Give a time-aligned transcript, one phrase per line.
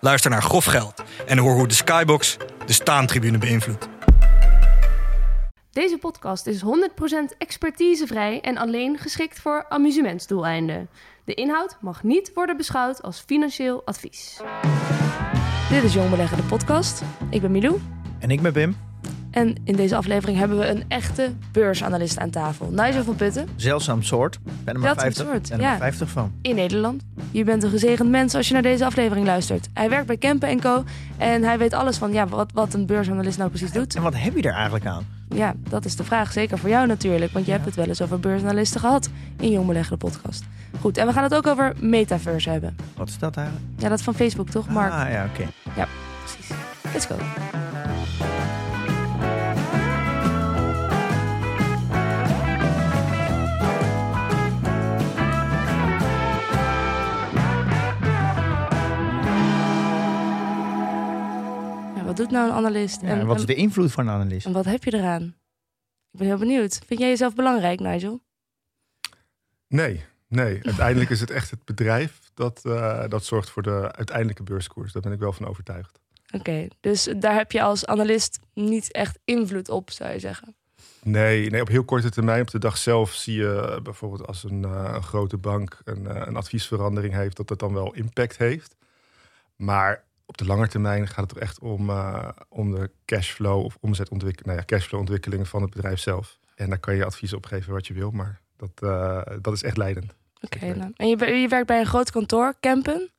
[0.00, 2.36] Luister naar Grof Geld en hoor hoe de Skybox
[2.66, 3.88] de staantribune beïnvloedt.
[5.72, 6.64] Deze podcast is 100%
[7.38, 10.88] expertisevrij en alleen geschikt voor amusementsdoeleinden.
[11.24, 14.40] De inhoud mag niet worden beschouwd als financieel advies.
[15.70, 17.02] Dit is Jong Beleggen, de podcast.
[17.30, 17.80] Ik ben Milou.
[18.18, 18.89] En ik ben Pim.
[19.30, 22.70] En in deze aflevering hebben we een echte beursanalist aan tafel.
[22.70, 23.48] Nigel van Putten.
[23.56, 24.38] Zeldzaam soort.
[24.64, 25.26] Ben er maar Zeldzaam 50.
[25.26, 25.70] soort, ben er ja.
[25.70, 26.32] maar 50 van.
[26.42, 27.02] in Nederland.
[27.30, 29.68] Je bent een gezegend mens als je naar deze aflevering luistert.
[29.74, 30.84] Hij werkt bij Kempen Co.
[31.16, 33.94] En hij weet alles van ja, wat, wat een beursanalist nou precies doet.
[33.94, 35.06] En wat heb je er eigenlijk aan?
[35.28, 36.32] Ja, dat is de vraag.
[36.32, 37.32] Zeker voor jou natuurlijk.
[37.32, 40.44] Want je hebt het wel eens over beursanalisten gehad in Jong Beleggen, de podcast.
[40.80, 42.76] Goed, en we gaan het ook over metaverse hebben.
[42.96, 43.66] Wat is dat eigenlijk?
[43.76, 44.92] Ja, dat is van Facebook toch, Mark?
[44.92, 45.48] Ah ja, oké.
[46.24, 46.56] Precies.
[46.92, 47.16] Let's go.
[62.10, 63.00] Wat doet nou een analist?
[63.00, 64.46] Ja, en wat is de invloed van een analist?
[64.46, 65.22] en wat heb je eraan?
[66.10, 66.80] Ik ben heel benieuwd.
[66.86, 68.22] Vind jij jezelf belangrijk, Nigel?
[69.68, 70.60] Nee, nee.
[70.66, 74.92] Uiteindelijk is het echt het bedrijf dat, eh, dat zorgt voor de uiteindelijke beurskoers.
[74.92, 76.00] Daar ben ik wel van overtuigd.
[76.32, 80.54] Oké, dus daar heb je als analist niet echt invloed op, zou je zeggen.
[81.02, 84.64] Nee, nee, op heel korte termijn, op de dag zelf, zie je bijvoorbeeld als een,
[84.64, 88.76] eh, een grote bank een, eh, een adviesverandering heeft, dat dat dan wel impact heeft.
[89.56, 93.76] Maar op de lange termijn gaat het toch echt om, eh, om de cashflow of
[93.80, 96.38] omzetontwikkeling, nou ja, cashflow-ontwikkeling van het bedrijf zelf.
[96.54, 99.62] En daar kan je advies op geven wat je wil, maar dat, eh, dat is
[99.62, 100.14] echt leidend.
[100.40, 100.92] Oké, nou.
[100.96, 103.10] en je, je werkt bij een groot kantoor, Kempen.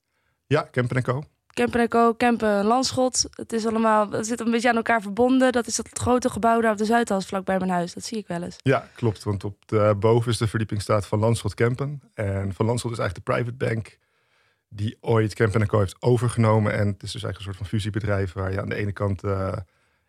[0.48, 1.24] Ja, Kempen Co.
[1.54, 3.30] Kempen Co, Kempen Landschot.
[3.36, 5.52] Het is allemaal, het zit een beetje aan elkaar verbonden.
[5.52, 7.94] Dat is dat grote gebouw daar op de Zuidas, vlakbij mijn huis.
[7.94, 8.56] Dat zie ik wel eens.
[8.62, 9.24] Ja, klopt.
[9.24, 12.02] Want op de bovenste verdieping staat Van Landschot Kempen.
[12.14, 14.00] En Van Landschot is eigenlijk de private bank
[14.74, 16.74] die ooit Kempen Co heeft overgenomen.
[16.74, 19.20] En het is dus eigenlijk een soort van fusiebedrijf waar je aan de ene kant
[19.20, 19.64] de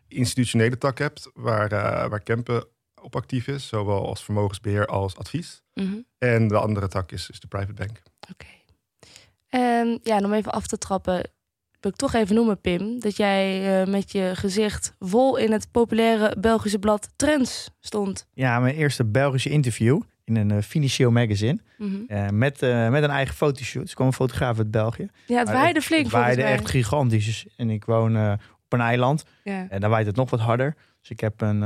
[0.07, 2.65] institutionele tak hebt, waar, eh, waar Kempen
[3.01, 5.61] op actief is, zowel als vermogensbeheer als advies.
[5.73, 5.97] Mhm.
[6.17, 8.01] En de andere tak is, is de private bank.
[8.31, 8.47] Oké.
[9.49, 11.31] En ja, en om even af te trappen,
[11.79, 15.71] wil ik toch even noemen, Pim, dat jij eh, met je gezicht vol in het
[15.71, 18.27] populaire Belgische blad Trends stond.
[18.33, 21.59] Ja, mijn eerste Belgische interview in een eh, financieel magazine.
[21.77, 21.95] Mhm.
[22.07, 23.89] Eh, met, eh, met een eigen fotoshoot.
[23.89, 25.07] Er kwam een fotograaf uit België.
[25.25, 27.47] Ja, het waaide flink Het waaide echt gigantisch.
[27.57, 29.25] En ik woon op een eiland.
[29.43, 29.67] Ja.
[29.69, 30.75] En daar waait het nog wat harder.
[31.01, 31.59] Dus ik heb een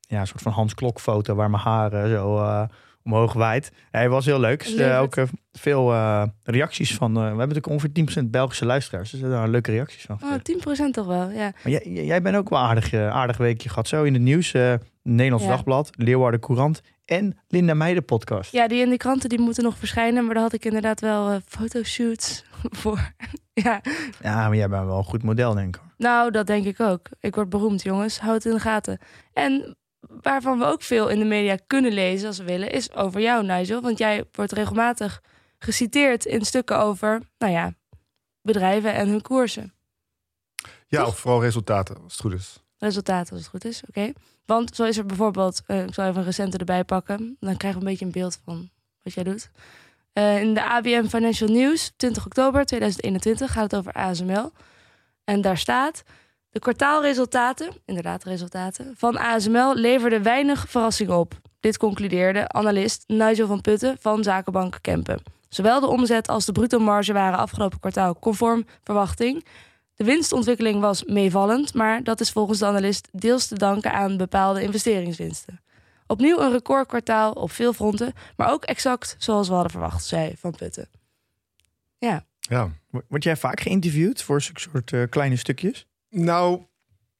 [0.00, 2.68] ja, een soort van Hans Klok foto waar mijn haren zo
[3.02, 3.72] omhoog waait.
[3.90, 4.64] Hij was heel leuk.
[4.64, 4.98] Dus, Levert.
[4.98, 5.92] ook veel
[6.42, 7.14] reacties van.
[7.14, 9.10] we hebben natuurlijk ongeveer 10% Belgische luisteraars.
[9.10, 10.18] Dus daar leuke reacties van.
[10.22, 10.90] Oh, gekregen.
[10.90, 11.52] 10% toch wel, ja.
[11.62, 13.88] Maar jij, jij bent ook wel aardig, aardig weekje gehad.
[13.88, 14.52] Zo in het nieuws.
[15.02, 15.50] Nederlands Ja.
[15.50, 18.52] Dagblad, Leeuwarden Courant en Linda Meijden podcast.
[18.52, 20.24] Ja, die in de kranten die moeten nog verschijnen.
[20.24, 22.44] Maar daar had ik inderdaad wel eh, fotoshoots
[22.80, 23.12] voor.
[23.52, 23.80] ja,
[24.22, 25.82] Ja, maar jij bent wel een goed model, denk ik.
[25.96, 27.06] nou, dat denk ik ook.
[27.20, 28.18] Ik word beroemd, jongens.
[28.20, 28.98] Houd het in de gaten.
[29.32, 33.20] En waarvan we ook veel in de media kunnen lezen, als we willen, is over
[33.20, 33.80] jou, Nigel.
[33.80, 35.22] Want jij wordt regelmatig
[35.58, 37.72] geciteerd in stukken over, nou ja,
[38.42, 39.72] bedrijven en hun koersen.
[40.86, 41.08] Ja, Toch?
[41.08, 42.62] of vooral resultaten, als het goed is.
[42.78, 44.12] Resultaten, als het goed is, oké.
[44.48, 47.36] Want zo is er bijvoorbeeld, eh, ik zal even een recente erbij pakken.
[47.40, 48.70] Dan krijgen we een beetje een beeld van
[49.02, 49.50] wat jij doet.
[50.12, 54.52] Eh, in de ABM Financial News, 20 oktober 2021, gaat het over ASML.
[55.24, 56.02] En daar staat...
[56.50, 61.34] De kwartaalresultaten, inderdaad resultaten, van ASML leverden weinig verrassing op.
[61.60, 65.22] Dit concludeerde analist Nigel van Putten van Zakenbank Kempen.
[65.48, 69.44] Zowel de omzet als de bruto marge waren afgelopen kwartaal conform verwachting.
[69.98, 74.62] De winstontwikkeling was meevallend, maar dat is volgens de analist deels te danken aan bepaalde
[74.62, 75.60] investeringswinsten.
[76.06, 80.54] Opnieuw een recordkwartaal op veel fronten, maar ook exact zoals we hadden verwacht, zei Van
[80.56, 80.88] Putten.
[81.98, 82.70] Ja, Ja,
[83.08, 85.86] Word- jij vaak geïnterviewd voor zulke soort eh, kleine stukjes?
[86.10, 86.62] Nou,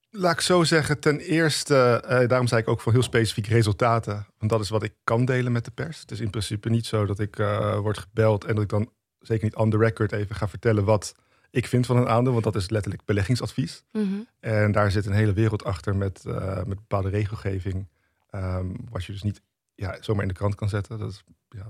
[0.09, 0.99] laat ik zo zeggen.
[0.99, 4.27] Ten eerste, eh, daarom zei ik ook van heel specifiek resultaten.
[4.37, 5.99] Want dat is wat ik kan delen met de pers.
[5.99, 8.91] Het is in principe niet zo dat ik eh, word gebeld en dat ik dan
[9.19, 11.13] zeker niet on the record even ga vertellen wat
[11.51, 12.31] ik vind van een aandeel.
[12.31, 13.83] Want dat is letterlijk beleggingsadvies.
[13.91, 14.19] Mhm.
[14.39, 17.87] En daar zit een hele wereld achter met, eh, met bepaalde regelgeving.
[18.29, 19.41] ehm, wat je dus niet
[19.75, 20.99] ja, zomaar in de krant kan zetten.
[20.99, 21.65] Dat is ja,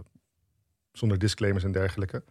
[0.91, 2.23] zonder disclaimers en dergelijke.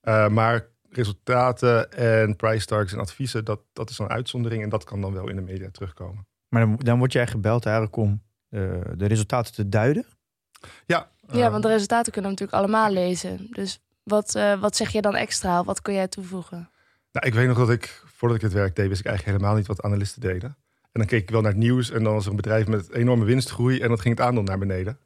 [0.00, 4.84] Eh, maar resultaten en price targets en adviezen, dat, dat is een uitzondering en dat
[4.84, 6.26] kan dan wel in de media terugkomen.
[6.48, 8.60] Maar dan, dan word jij gebeld eigenlijk om eh,
[8.96, 10.06] de resultaten te duiden.
[10.86, 13.46] Ja, Ja, eh, want de resultaten kunnen we natuurlijk allemaal lezen.
[13.50, 15.64] Dus wat, eh, wat zeg je dan extra?
[15.64, 16.70] Wat kun jij toevoegen?
[17.12, 19.58] Nou, ik weet nog dat ik, voordat ik het werk deed, wist ik eigenlijk helemaal
[19.58, 20.56] niet wat analisten deden.
[20.82, 22.92] En dan keek ik wel naar het nieuws en dan was er een bedrijf met
[22.92, 24.98] enorme winstgroei en dan ging het aandeel naar beneden.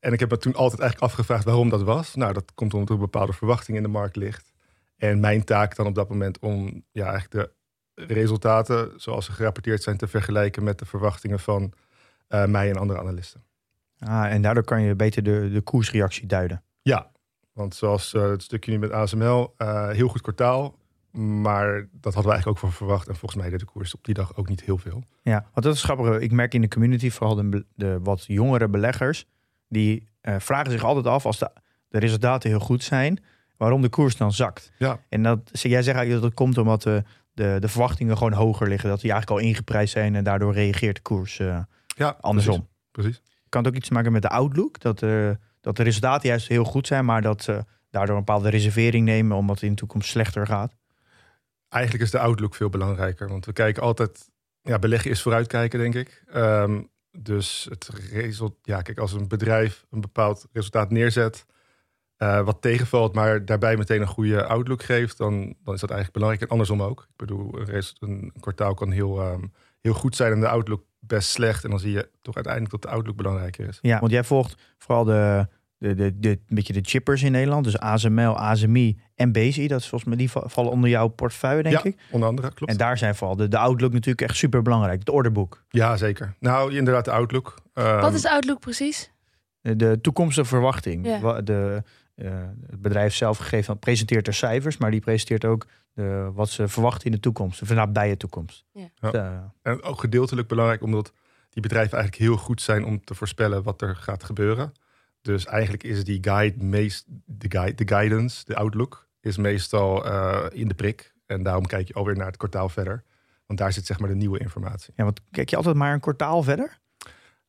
[0.00, 2.14] En ik heb me toen altijd eigenlijk afgevraagd waarom dat was.
[2.14, 4.52] Nou, dat komt omdat er een bepaalde verwachting in de markt ligt.
[4.96, 7.50] En mijn taak dan op dat moment om ja, eigenlijk
[7.94, 11.72] de resultaten zoals ze gerapporteerd zijn te vergelijken met de verwachtingen van
[12.28, 13.44] eh, mij en andere analisten.
[13.98, 16.62] Ah, en daardoor kan je beter de, de koersreactie duiden.
[16.82, 17.10] Ja,
[17.52, 20.78] want zoals eh, het stukje nu met ASML, eh, heel goed kwartaal.
[21.16, 23.08] Maar dat hadden we eigenlijk ook van verwacht.
[23.08, 25.02] En volgens mij deed de koers op die dag ook niet heel veel.
[25.22, 26.18] Ja, want dat is grappig.
[26.18, 29.26] Ik merk in de community, vooral de, de wat jongere beleggers,
[29.68, 31.50] die eh, vragen zich altijd af als de,
[31.88, 33.18] de resultaten heel goed zijn,
[33.56, 34.72] waarom de koers dan zakt.
[34.78, 34.98] Ja.
[35.08, 37.02] En dat, jij zegt eigenlijk dat het komt omdat de,
[37.34, 40.96] de, de verwachtingen gewoon hoger liggen, dat die eigenlijk al ingeprijsd zijn en daardoor reageert
[40.96, 42.68] de koers eh, Ja, andersom.
[42.90, 43.22] Precies.
[43.48, 45.30] Kan het ook iets maken met de outlook, dat, eh,
[45.60, 49.36] dat de resultaten juist heel goed zijn, maar dat ze daardoor een bepaalde reservering nemen
[49.36, 50.72] omdat het in de toekomst slechter gaat.
[51.76, 53.28] Eigenlijk is de outlook veel belangrijker.
[53.28, 54.30] Want we kijken altijd...
[54.62, 56.22] Ja, beleggen is vooruitkijken, denk ik.
[56.26, 61.46] Ehm, dus het result, ja, kijk, als een bedrijf een bepaald resultaat neerzet...
[62.16, 65.18] eh, wat tegenvalt, maar daarbij meteen een goede outlook geeft...
[65.18, 65.32] Dan,
[65.64, 66.42] dan is dat eigenlijk belangrijk.
[66.42, 67.00] En andersom ook.
[67.00, 69.44] Ik bedoel, een, een kwartaal kan heel, ehm,
[69.80, 70.32] heel goed zijn...
[70.32, 71.64] en de outlook best slecht.
[71.64, 73.78] En dan zie je toch uiteindelijk dat de outlook belangrijker is.
[73.82, 77.64] Ja, want jij volgt vooral de, de, de, de, een beetje de chippers in Nederland.
[77.64, 79.66] Dus ASML, ASMI en BSI.
[79.68, 81.96] Dat is volgens mij, die va- vallen onder jouw portefeuille, denk ja, ik.
[82.10, 82.72] onder andere, klopt.
[82.72, 84.98] En daar zijn vooral de, de outlook natuurlijk echt super belangrijk.
[84.98, 85.64] Het orderboek.
[85.68, 86.34] Ja, zeker.
[86.40, 87.54] Nou, inderdaad, de outlook.
[87.74, 89.12] Ehm, wat is Outlook precies?
[89.60, 91.06] De, de toekomstige verwachting.
[91.06, 91.40] Ja.
[91.40, 91.82] De,
[92.14, 92.30] eh,
[92.70, 97.04] het bedrijf zelf gegeven presenteert er cijfers, maar die presenteert ook de, wat ze verwachten
[97.06, 97.62] in de toekomst.
[97.62, 98.64] Of nabije toekomst.
[98.72, 98.88] Ja.
[99.00, 99.10] Ja.
[99.10, 99.40] De-
[99.70, 101.12] En ook gedeeltelijk belangrijk omdat
[101.50, 104.72] die bedrijven eigenlijk heel goed zijn om te voorspellen wat er gaat gebeuren.
[105.26, 110.44] Dus eigenlijk is die guide meest, de, guide, de guidance, de outlook, is meestal eh,
[110.50, 111.14] in de prik.
[111.26, 113.02] En daarom kijk je alweer naar het kwartaal verder.
[113.46, 114.92] Want daar zit zeg maar de nieuwe informatie.
[114.96, 116.78] ja, want kijk je altijd maar een kwartaal verder?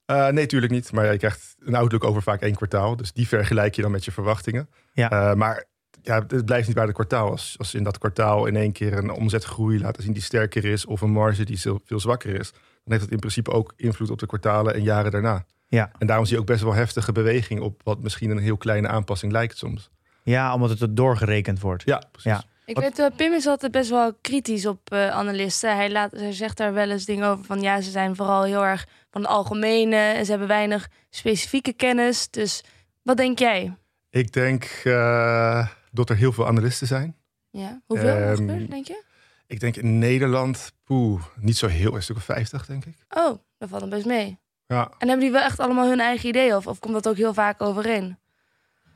[0.05, 0.91] Eh, nee, tuurlijk niet.
[0.91, 2.95] Maar je krijgt een outlook over vaak één kwartaal.
[2.95, 4.69] Dus die vergelijk je dan met je verwachtingen.
[4.93, 5.09] Ja.
[5.09, 5.65] Eh, maar
[6.01, 7.29] ja, het blijft niet bij het kwartaal.
[7.31, 10.85] Als, als in dat kwartaal in één keer een omzetgroei laten zien die sterker is...
[10.85, 12.51] of een marge die veel, veel zwakker is...
[12.51, 15.45] dan heeft dat in principe ook invloed op de kwartalen en jaren daarna.
[15.67, 15.91] Ja.
[15.97, 18.87] En daarom zie je ook best wel heftige beweging op wat misschien een heel kleine
[18.87, 19.89] aanpassing lijkt soms.
[20.23, 21.83] Ja, omdat het er doorgerekend wordt.
[21.85, 22.31] Ja, precies.
[22.31, 22.43] Ja.
[22.65, 25.75] Ik Wat- weet, eh, Pim is altijd best wel kritisch op eh, analisten.
[25.75, 28.65] Hij, laat, hij zegt daar wel eens dingen over van ja, ze zijn vooral heel
[28.65, 32.29] erg van het algemene en ze hebben weinig specifieke kennis.
[32.29, 32.63] Dus
[33.01, 33.75] wat denk jij?
[34.09, 37.15] Ik denk eh, dat er heel veel analisten zijn.
[37.49, 39.03] Ja, hoeveel ongeveer, denk je?
[39.47, 42.95] Ik denk in Nederland, poeh, niet zo heel, een stuk of 50 denk ik.
[43.09, 44.39] Oh, dat valt dan best mee.
[44.67, 47.15] Ja, En hebben die wel echt allemaal hun eigen idee of, of komt dat ook
[47.17, 48.17] heel vaak overeen?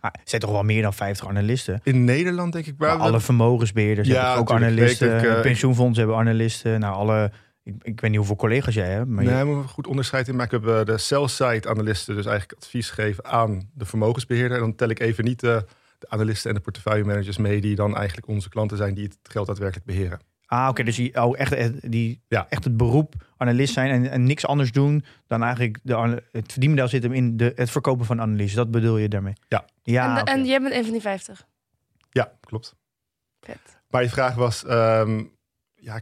[0.02, 1.80] Maar er zijn toch wel meer dan 50 analisten.
[1.84, 2.74] in Nederland denk ik.
[2.78, 2.98] Wel.
[2.98, 5.36] alle vermogensbeheerders Ja, hebben ook analisten.
[5.36, 6.80] Eh, pensioenfondsen hebben analisten.
[6.80, 7.32] Nou, alle...
[7.64, 9.08] Ik, ik weet niet hoeveel collega's jij hebt.
[9.08, 10.62] Maar je- Nee, maar goed onderscheid in maken.
[10.62, 14.58] We hebben de sell-side analisten, dus eigenlijk advies geven aan de vermogensbeheerder.
[14.58, 15.66] En dan tel ik even niet de,
[16.00, 19.48] de analisten en de portefeuillemanagers mee, die dan eigenlijk onze klanten zijn die het geld
[19.48, 20.20] daadwerkelijk beheren.
[20.52, 20.84] Ah, oké.
[20.84, 22.46] dus die, oh, echt, eh, die Ja.
[22.50, 26.88] echt het beroep analist zijn en, en niks anders doen dan eigenlijk de, het verdienmodel
[26.88, 28.54] zit hem in de, het verkopen van analyses.
[28.54, 29.34] Dat bedoel je daarmee?
[29.48, 29.66] Ja.
[29.84, 31.48] Ja, en jij bent een van die 50.
[32.10, 32.76] Ja, klopt.
[33.42, 33.60] Vet.
[33.90, 35.24] Maar je vraag was, ehm,
[35.76, 36.00] ja,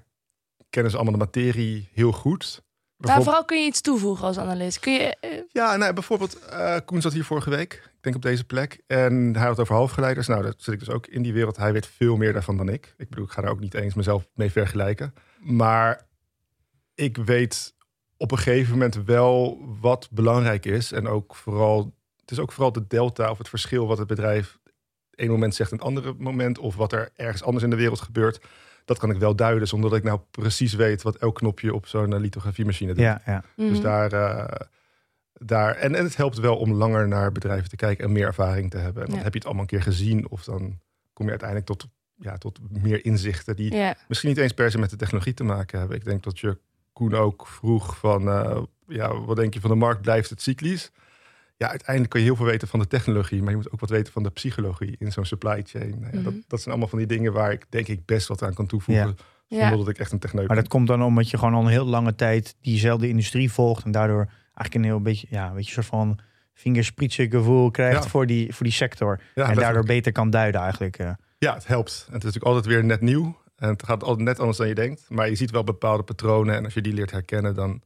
[0.69, 2.63] kennen ze allemaal de materie heel goed?
[2.99, 4.79] Bijvoorbeeld- vooral kun je iets toevoegen als analist.
[4.79, 8.21] Kun je, eh, Ja, nou, bijvoorbeeld, eh, Koen zat hier vorige week, ik denk op
[8.21, 8.81] deze plek.
[8.87, 10.27] En hij had het over halfgeleiders.
[10.27, 11.57] Nou, dat zit ik dus ook in die wereld.
[11.57, 12.93] Hij weet veel meer daarvan dan ik.
[12.97, 15.13] Ik bedoel, ik ga daar ook niet eens mezelf mee vergelijken.
[15.39, 16.07] Maar
[16.95, 17.75] ik weet
[18.17, 20.91] op een gegeven moment wel wat belangrijk is.
[20.91, 24.57] En ook vooral, het is ook vooral de delta of het verschil wat het bedrijf
[25.11, 26.57] een moment zegt en het andere moment.
[26.57, 28.39] Of wat er ergens anders in de wereld gebeurt.
[28.89, 31.87] Dat kan ik wel duiden, zonder dat ik nou precies weet wat elk knopje op
[31.87, 33.03] zo'n eh, lithografiemachine doet.
[33.03, 33.43] ja, ja.
[33.55, 33.69] mhm.
[33.69, 34.65] Dus daar, eh,
[35.33, 38.71] daar en, en het helpt wel om langer naar bedrijven te kijken en meer ervaring
[38.71, 39.03] te hebben.
[39.03, 39.23] En dan Ja.
[39.23, 40.79] heb je het allemaal een keer gezien, of dan
[41.13, 43.95] kom je uiteindelijk tot, ja, tot meer inzichten die ja.
[44.07, 45.97] misschien niet eens per se met de technologie te maken hebben.
[45.97, 46.57] Ik denk dat je
[46.93, 50.01] Koen ook vroeg van, eh, ja, wat denk je van de markt?
[50.01, 50.91] Blijft het cyclisch?
[51.59, 53.89] Ja, uiteindelijk kan je heel veel weten van de technologie, maar je moet ook wat
[53.89, 55.89] weten van de psychologie in zo'n supply chain.
[55.99, 56.41] Nou ja, dat, Mhm.
[56.47, 59.15] dat zijn allemaal van die dingen waar ik denk ik best wat aan kan toevoegen,
[59.47, 59.59] Ja.
[59.59, 61.67] zonder dat ik echt een techneut Maar dat komt dan omdat je gewoon al een
[61.67, 63.85] heel lange tijd diezelfde industrie volgt.
[63.85, 66.19] En daardoor eigenlijk een heel beetje, ja, weet je, soort van
[66.53, 69.19] vingerspritsen gevoel krijgt voor, die, voor die sector.
[69.35, 70.97] En daardoor beter kan duiden eigenlijk.
[70.97, 71.11] eh.
[71.37, 71.91] Ja, het helpt.
[72.07, 73.37] En het is natuurlijk altijd weer net nieuw.
[73.55, 75.05] En het gaat altijd net anders dan je denkt.
[75.09, 76.55] Maar je ziet wel bepaalde patronen.
[76.55, 77.81] En als je die leert herkennen, dan,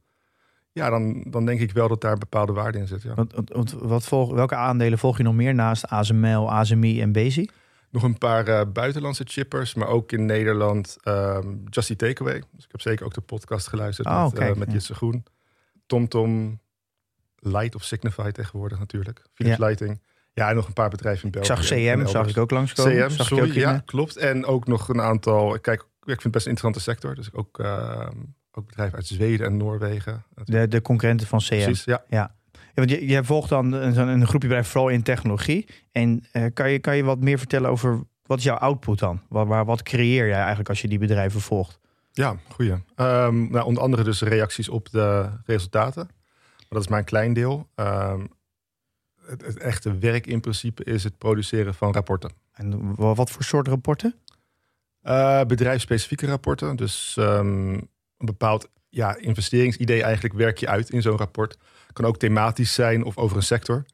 [0.74, 3.02] ja, dan, dan denk ik wel dat daar bepaalde waarde in zit.
[3.02, 3.14] Ja.
[3.14, 7.48] Want, want- wat volg, welke aandelen volg je nog meer naast ASML, ASMI en Bezi?
[7.90, 12.42] Nog een paar eh, buitenlandse chippers, maar ook in Nederland ehm Just Eat Takeaway.
[12.52, 14.72] Dus ik heb zeker ook de podcast geluisterd Oh, met, eh, met ja.
[14.72, 15.24] Jitse Groen.
[15.86, 16.60] TomTom,
[17.38, 19.22] Light of Signify tegenwoordig natuurlijk.
[19.34, 19.66] Philips Ja.
[19.66, 20.00] Lighting.
[20.32, 21.62] Ja, en nog een paar bedrijven in Ik België.
[21.64, 22.92] zag en CM, zag ik ook langskomen.
[22.92, 24.16] CM, zag ik sorry, ook ja, eh, klopt.
[24.16, 27.14] En ook nog een aantal, kijk, ik vind het best een interessante sector.
[27.14, 28.16] Dus ook, ehm,
[28.56, 30.24] ook bedrijven uit Zweden en Noorwegen.
[30.44, 31.46] de, de concurrenten van CM.
[31.46, 32.04] Precies, ja.
[32.08, 32.34] Ja,
[32.74, 35.66] want je, je volgt dan een, een groepje bedrijven vooral in technologie.
[35.92, 39.20] En eh, kan, je, kan je wat meer vertellen over wat is jouw output dan?
[39.28, 41.78] Waar, waar, wat creëer jij eigenlijk als je die bedrijven volgt?
[42.12, 42.72] Ja, goeie.
[42.94, 46.06] Ehm, nou, onder andere dus reacties op de resultaten.
[46.56, 47.68] Maar dat is maar een klein deel.
[47.74, 48.26] Ehm,
[49.26, 52.30] het, het echte werk in principe is het produceren van rapporten.
[52.52, 54.14] En wa- wat voor soort rapporten?
[55.02, 56.76] Eh bedrijfsspecifieke rapporten.
[56.76, 57.80] Dus ehm,
[58.18, 61.58] een bepaald ja, investeringsidee eigenlijk werk je uit in zo'n rapport.
[61.92, 63.84] Kan ook thematisch zijn of over een sector.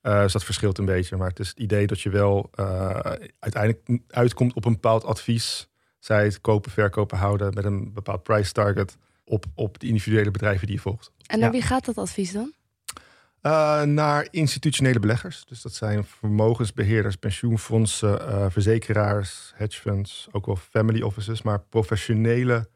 [0.00, 1.16] Eh, dus dat verschilt een beetje.
[1.16, 2.64] Maar het is het idee dat je wel eh,
[3.38, 5.68] uiteindelijk uitkomt op een bepaald advies.
[5.98, 10.66] Zij het kopen, verkopen, houden met een bepaald price target op, op de individuele bedrijven
[10.66, 11.10] die je volgt.
[11.26, 11.52] En naar Ja.
[11.52, 12.52] wie gaat dat advies dan?
[13.40, 15.44] Eh, naar institutionele beleggers.
[15.44, 22.68] Dus dat zijn vermogensbeheerders, pensioenfondsen, eh, verzekeraars, hedge funds, ook wel family offices, maar professionele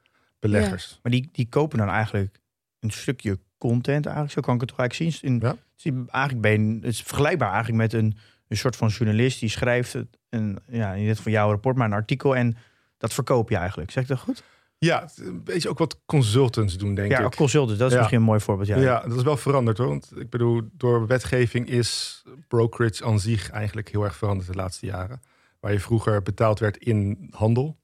[0.50, 0.98] beleggers.
[1.02, 2.40] Maar die, die kopen dan eigenlijk
[2.80, 4.34] een stukje content eigenlijk.
[4.34, 5.30] Zo kan ik het toch eigenlijk zien.
[5.32, 5.56] In, Ja.
[5.74, 8.16] zie- eigenlijk ben je, het is vergelijkbaar eigenlijk met een,
[8.48, 11.86] een soort van journalist die schrijft het, een, ja, in dit van jouw rapport, maar
[11.86, 12.56] een artikel en
[12.98, 13.90] dat verkoop je eigenlijk.
[13.90, 14.42] Zeg ik dat goed?
[14.78, 17.34] Ja, een beetje ook wat consultants doen, denk ja, ik.
[17.36, 17.98] consultant, dat is Ja.
[17.98, 18.68] misschien een mooi voorbeeld.
[18.68, 19.00] Ja, Ja.
[19.00, 19.88] dat is wel veranderd hoor.
[19.88, 24.86] Want ik bedoel, door wetgeving is brokerage aan zich eigenlijk heel erg veranderd de laatste
[24.86, 25.22] jaren.
[25.60, 27.78] Waar je vroeger betaald werd in handel,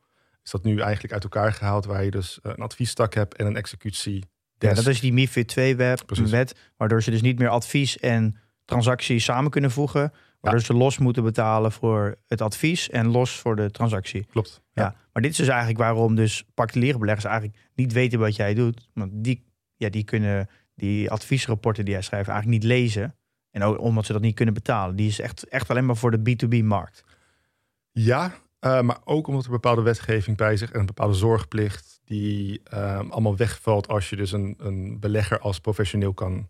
[0.54, 1.84] is dat nu eigenlijk uit elkaar gehaald.
[1.84, 4.24] Waar je dus eh, een adviestak hebt en een executie.
[4.58, 6.30] Ja, dat is die MIFID 2-wet, Precies.
[6.30, 10.12] wet, waardoor ze dus niet meer advies en transactie samen kunnen voegen.
[10.40, 14.26] Waardoor ze los moeten betalen voor het advies en los voor de transactie.
[14.30, 14.62] Klopt.
[14.72, 14.96] Ja.
[15.12, 18.88] Maar dit is dus eigenlijk waarom dus particuliere beleggers eigenlijk niet weten wat jij doet.
[18.94, 19.44] Want die,
[19.76, 23.14] ja, die kunnen die adviesrapporten die jij schrijft eigenlijk niet lezen.
[23.50, 24.96] En ook omdat ze dat niet kunnen betalen.
[24.96, 27.04] Die is echt, echt alleen maar voor de B2B-markt.
[27.92, 32.60] Ja, eh, maar ook omdat er bepaalde wetgeving bij zich en een bepaalde zorgplicht die
[32.64, 36.48] ehm, allemaal wegvalt als je dus een, een belegger als professioneel kan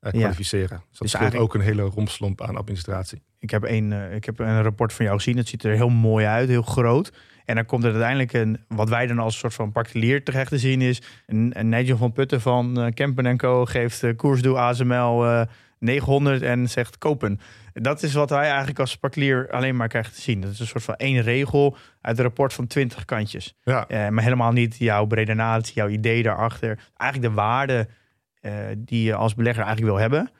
[0.00, 0.18] eh, Ja.
[0.18, 0.68] kwalificeren.
[0.88, 3.22] Dus dat Dus eigenlijk- ook een hele rompslomp aan administratie.
[3.38, 5.36] Ik heb, een, eh, ik heb een rapport van jou gezien.
[5.36, 7.12] Het ziet er heel mooi uit, heel groot.
[7.44, 10.58] En dan komt er uiteindelijk een, wat wij dan als soort van particulier terecht te
[10.58, 11.02] zien is.
[11.26, 13.64] Een, een Nigel van Putten van Kempen Co.
[13.64, 15.46] geeft koersdoel ASML
[15.84, 17.40] 900 en zegt kopen.
[17.72, 20.40] Dat is wat wij eigenlijk als particulier alleen maar krijgen te zien.
[20.40, 23.54] Dat is een soort van één regel uit een rapport van 20 kantjes.
[23.62, 26.78] Ja, Eh, maar helemaal niet jouw redenatie, jouw idee daarachter.
[26.96, 27.88] Eigenlijk de waarde
[28.40, 30.30] eh, die je als belegger eigenlijk wil hebben,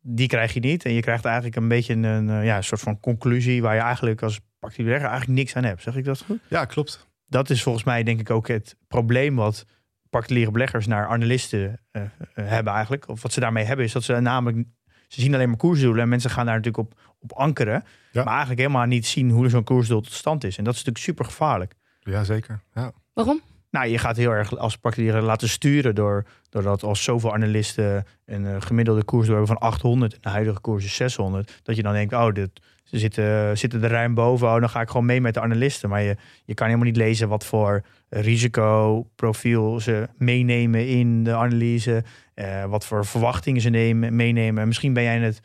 [0.00, 0.84] die krijg je niet.
[0.84, 4.40] En je krijgt eigenlijk een beetje een ja, soort van conclusie waar je eigenlijk als
[4.58, 5.82] particulier belegger eigenlijk niks aan hebt.
[5.82, 6.40] Zeg ik dat goed?
[6.48, 7.08] ja klopt.
[7.26, 9.64] Dat is volgens mij denk ik ook het probleem wat
[10.10, 12.02] particuliere beleggers naar analisten eh,
[12.34, 13.08] hebben eigenlijk.
[13.08, 14.66] Of wat ze daarmee hebben is dat ze namelijk...
[15.14, 17.84] Ze zien alleen maar koersdoelen en mensen gaan daar natuurlijk op, op ankeren.
[18.12, 18.24] Ja.
[18.24, 20.58] Maar eigenlijk helemaal niet zien hoe zo'n koersdoel tot stand is.
[20.58, 21.74] En dat is natuurlijk super gevaarlijk.
[22.00, 22.60] Ja, zeker.
[22.74, 22.92] Ja.
[23.12, 23.40] Waarom?
[23.70, 28.46] Nou, je gaat heel erg als particulier laten sturen door, doordat als zoveel analisten een
[28.46, 31.82] eh, gemiddelde koers door hebben van 800 en de huidige koers is 600, dat je
[31.82, 32.50] dan denkt, oh, dit,
[32.84, 35.88] ze zitten, zitten er ruim boven, oh, dan ga ik gewoon mee met de analisten.
[35.88, 37.84] Maar je, je kan helemaal niet lezen wat voor
[38.20, 42.04] risicoprofiel ze meenemen in de analyse,
[42.34, 44.62] eh, wat voor verwachtingen ze nemen, meenemen.
[44.62, 45.40] En Misschien ben jij het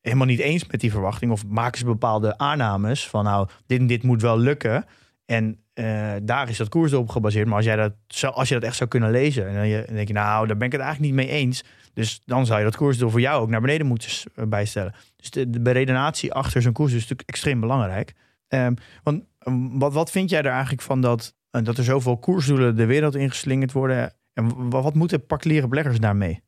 [0.00, 3.86] helemaal niet eens met die verwachting of maken ze bepaalde aannames van, nou, dit en
[3.86, 4.84] dit moet wel lukken.
[5.26, 7.46] En eh, daar is dat koers op gebaseerd.
[7.46, 9.84] Maar als, jij dat, zou- als je dat echt zou kunnen lezen, en dan, je,
[9.92, 11.64] denk je, nou, daar ben ik het eigenlijk niet mee eens.
[11.94, 14.94] Dus dan zou je dat koersdoel voor jou ook naar beneden moeten eh, bijstellen.
[15.16, 18.14] Dus de, de achter zo'n koers is natuurlijk extreem belangrijk.
[18.48, 22.18] Ehm, want um, wat, wat vind jij er eigenlijk van dat, eh, dat er zoveel
[22.18, 24.14] koersdoelen de wereld ingeslingerd worden?
[24.32, 26.40] En wa- wat moeten particuliere beleggers daarmee?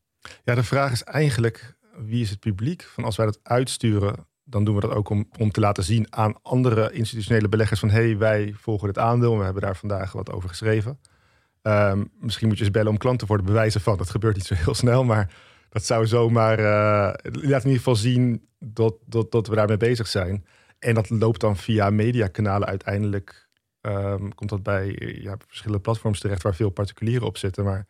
[0.44, 2.82] ja, de vraag is eigenlijk, wie is het publiek?
[2.82, 6.06] Van als wij dat uitsturen, dan doen we dat ook om, om te laten zien
[6.10, 10.12] aan andere institutionele beleggers van hey, wij volgen dit aandeel en we hebben daar vandaag
[10.12, 10.98] wat over geschreven.
[11.62, 13.96] Ehm, misschien moet je eens bellen om klant te worden, bewijzen van.
[13.96, 15.34] Dat gebeurt niet zo heel snel, maar
[15.68, 16.64] dat zou zomaar uh,
[17.22, 20.44] laat in ieder geval zien dat, dat, dat we daarmee bezig zijn.
[20.78, 23.41] En dat loopt dan via mediakanalen uiteindelijk.
[23.82, 27.64] Um, komt dat bij ja, verschillende platforms terecht waar veel particulieren op zitten.
[27.64, 27.86] Maar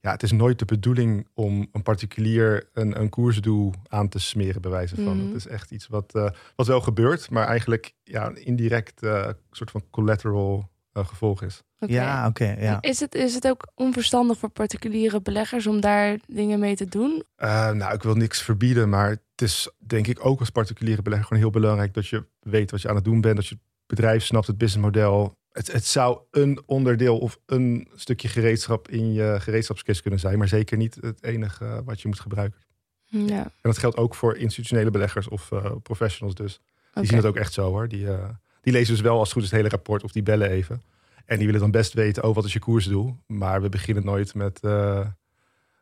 [0.00, 4.62] ja, het is nooit de bedoeling om een particulier een, een koersdoel aan te smeren,
[4.62, 5.16] bij wijze van.
[5.16, 5.26] Mhm.
[5.26, 9.28] Het is echt iets wat, eh, wat wel gebeurt, maar eigenlijk ja, een indirect eh,
[9.50, 11.62] soort van collateral eh, gevolg is.
[11.78, 12.56] Ja, oké.
[12.58, 12.80] ja.
[12.80, 17.24] Is, het, is het ook onverstandig voor particuliere beleggers om daar dingen mee te doen?
[17.36, 21.26] Eh, nou, ik wil niks verbieden, maar het is denk ik ook als particuliere belegger
[21.26, 23.58] gewoon heel belangrijk dat je weet wat je aan het doen bent, dat je
[23.94, 25.36] bedrijf snapt, het businessmodel.
[25.52, 30.48] Het, het zou een onderdeel of een stukje gereedschap in je gereedschapskist kunnen zijn, maar
[30.48, 32.60] zeker niet het enige eh, wat je moet gebruiken.
[33.04, 36.60] Ja, En dat geldt ook voor institutionele beleggers of eh, professionals dus.
[36.94, 37.88] Die zien het ook echt zo hoor.
[37.88, 38.28] Die, eh,
[38.60, 40.82] die lezen dus wel als het goed is het hele rapport of die bellen even.
[41.24, 43.16] En die willen dan best weten, oh wat is je koersdoel?
[43.26, 45.06] Maar we beginnen nooit met, eh,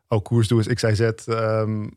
[0.07, 1.01] oh koersdoel is x, y, z.
[1.01, 1.87] ehm,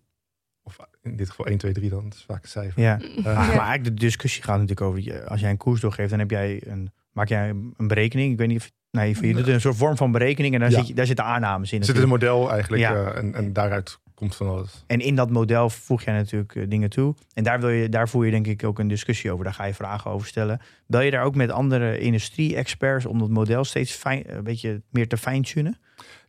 [1.06, 2.82] in dit geval 1, 2, 3 dan, dat is vaak een cijfer.
[2.82, 3.00] Ja.
[3.00, 6.18] Eh, Maar eigenlijk de discussie gaat natuurlijk over, je- als jij een koers doorgeeft, dan
[6.18, 8.32] heb jij een, maak jij een berekening.
[8.32, 10.78] Ik weet niet of, nee, je doet een soort vorm van berekening en daar, Ja.
[10.78, 11.78] zit, je, daar zitten aannames in.
[11.80, 12.94] Er zit een model eigenlijk Ja.
[13.04, 14.84] eh, en, en daaruit komt van alles.
[14.86, 17.14] En in dat model voeg jij natuurlijk eh, dingen toe.
[17.34, 19.44] En daar, wil je, daar voer je denk ik ook een discussie over.
[19.44, 20.60] Daar ga je vragen over stellen.
[20.86, 25.08] Bel je daar ook met andere industrie-experts om dat model steeds fijn, een beetje meer
[25.08, 25.78] te fine-tunen?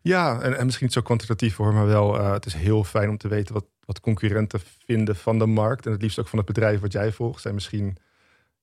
[0.08, 3.10] Ja, en, en misschien niet zo kwantitatief hoor, maar wel, eh, het is heel fijn
[3.10, 5.86] om te weten wat, wat concurrenten vinden van de markt.
[5.86, 7.42] En het liefst ook van het bedrijf wat jij volgt.
[7.42, 7.98] Zijn misschien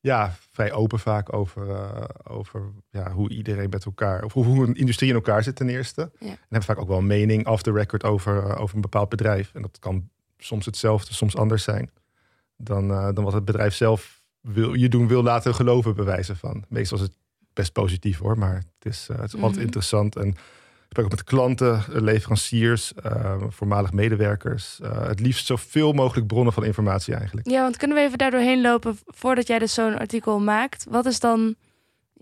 [0.00, 4.66] ja, vrij open vaak over, eh, over ja, hoe iedereen met elkaar, of hoe, hoe
[4.66, 6.10] een industrie in elkaar zit ten eerste.
[6.18, 6.26] Ja.
[6.28, 9.08] En hebben vaak ook wel een mening off the record over, eh, over een bepaald
[9.08, 9.50] bedrijf.
[9.54, 10.08] En dat kan
[10.38, 11.90] soms hetzelfde, soms anders zijn
[12.56, 16.64] dan, dan wat het bedrijf zelf wil, je doen wil laten geloven, bewijzen van.
[16.68, 17.16] Meestal is het
[17.52, 19.64] best positief hoor, maar het is, het is altijd Mhm.
[19.64, 20.16] interessant.
[20.16, 20.34] En
[20.98, 24.80] ook met klanten, eh, leveranciers, eh, voormalig medewerkers.
[24.80, 27.50] Eh, het liefst zoveel mogelijk bronnen van informatie eigenlijk.
[27.50, 30.86] Ja, want kunnen we even daar doorheen lopen voordat jij dus zo'n artikel maakt?
[30.88, 31.54] Wat is dan...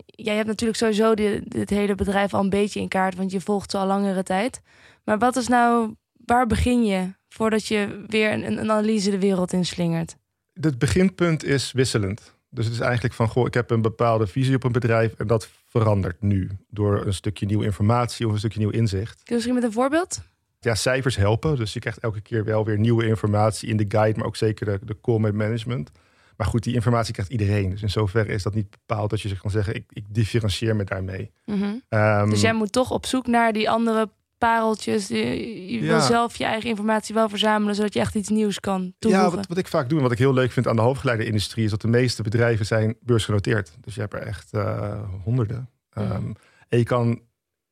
[0.05, 3.41] Jij hebt natuurlijk sowieso di- dit hele bedrijf al een beetje in kaart, want je
[3.41, 4.61] volgt ze al langere tijd.
[5.03, 5.95] Maar wat is nou...
[6.25, 10.15] Waar begin je voordat je weer een, een analyse de wereld inslingert?
[10.53, 12.32] Het beginpunt is wisselend.
[12.53, 15.27] Dus het is eigenlijk van, goh, ik heb een bepaalde visie op een bedrijf en
[15.27, 19.13] dat verandert nu door een stukje nieuwe informatie of een stukje nieuw inzicht.
[19.13, 20.21] Kun je misschien met een voorbeeld?
[20.59, 21.55] Ja, cijfers helpen.
[21.55, 24.65] Dus je krijgt elke keer wel weer nieuwe informatie in de guide, maar ook zeker
[24.65, 25.91] de, de call met management.
[26.37, 27.69] Maar goed, die informatie krijgt iedereen.
[27.69, 30.75] Dus in zoverre is dat niet bepaald dat je zich kan zeggen, ik, ik differentieer
[30.75, 31.31] me daarmee.
[31.45, 31.73] Mhm.
[31.89, 34.09] Ehm, Dus jij moet toch op zoek naar die andere
[34.47, 35.07] pareltjes.
[35.07, 38.93] Je, je wil zelf je eigen informatie wel verzamelen, zodat je echt iets nieuws kan
[38.99, 39.29] toevoegen.
[39.29, 41.65] Ja, wat, wat ik vaak doe en wat ik heel leuk vind aan de hoofdgeleiderindustrie...
[41.65, 43.77] is dat de meeste bedrijven zijn beursgenoteerd.
[43.81, 45.69] Dus je hebt er echt eh, honderden.
[45.89, 46.31] Ehm,
[46.69, 47.21] en je kan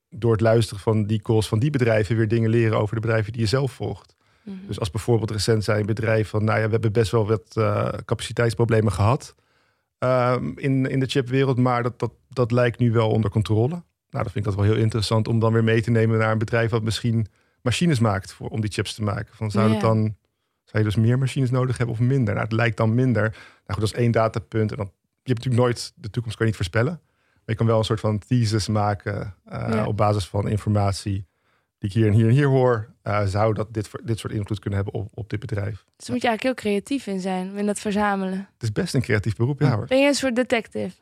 [0.10, 2.16] door het luisteren van die calls van die bedrijven...
[2.16, 4.16] weer dingen leren over de bedrijven die je zelf volgt.
[4.44, 4.56] Mhm.
[4.68, 6.44] Dus als bijvoorbeeld recent zijn bedrijf van...
[6.44, 9.36] nou ja, we hebben best wel wat eh, capaciteitsproblemen gehad...
[9.98, 13.84] ehm, in, in de chipwereld, maar dat, dat, dat lijkt nu wel onder controle.
[14.12, 16.32] Nou, dan vind ik dat wel heel interessant om dan weer mee te nemen naar
[16.32, 16.72] een bedrijf...
[16.72, 17.28] wat misschien
[17.62, 19.36] machines maakt voor, om die chips te maken.
[19.36, 20.16] Van, zou, het dan,
[20.64, 22.34] zou je dus meer machines nodig hebben of minder?
[22.34, 23.22] Nou, het lijkt dan minder.
[23.22, 23.34] Nou
[23.66, 24.72] goed, dat is één datapunt.
[24.72, 24.86] En dan,
[25.24, 27.02] je hebt natuurlijk nooit, de toekomst kan je niet voorspellen.
[27.34, 31.26] Maar je kan wel een soort van thesis maken eh, op basis van informatie
[31.78, 32.90] die ik hier en hier en hier hoor.
[33.02, 35.84] eh, zou dat dit, dit soort invloed kunnen hebben op, op dit bedrijf?
[35.96, 38.38] Dus daar moet je eigenlijk heel creatief in zijn, in dat verzamelen.
[38.54, 39.86] Het is best een creatief beroep, ja hoor.
[39.88, 40.96] Ben je een soort detective?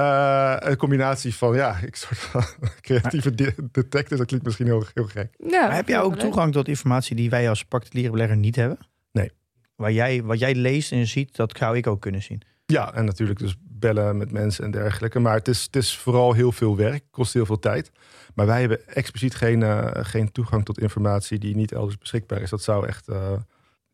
[0.00, 2.44] Eh, een combinatie van, ja, ik soort van
[2.80, 5.34] creatieve de- detective, dat klinkt misschien heel, heel gek.
[5.50, 8.78] Ja, Maar heb jij ook toegang tot informatie die wij als particuliere belegger niet hebben?
[9.12, 9.30] Nee.
[9.76, 12.42] Waar jij, wat jij leest en ziet, dat zou ik ook kunnen zien.
[12.66, 15.18] Ja, en natuurlijk dus bellen met mensen en dergelijke.
[15.18, 17.90] Maar het is, het is vooral heel veel werk, kost heel veel tijd.
[18.34, 22.50] Maar wij hebben expliciet geen, eh, geen toegang tot informatie die niet elders beschikbaar is.
[22.50, 23.08] Dat zou echt...
[23.08, 23.40] eh, Maar nou,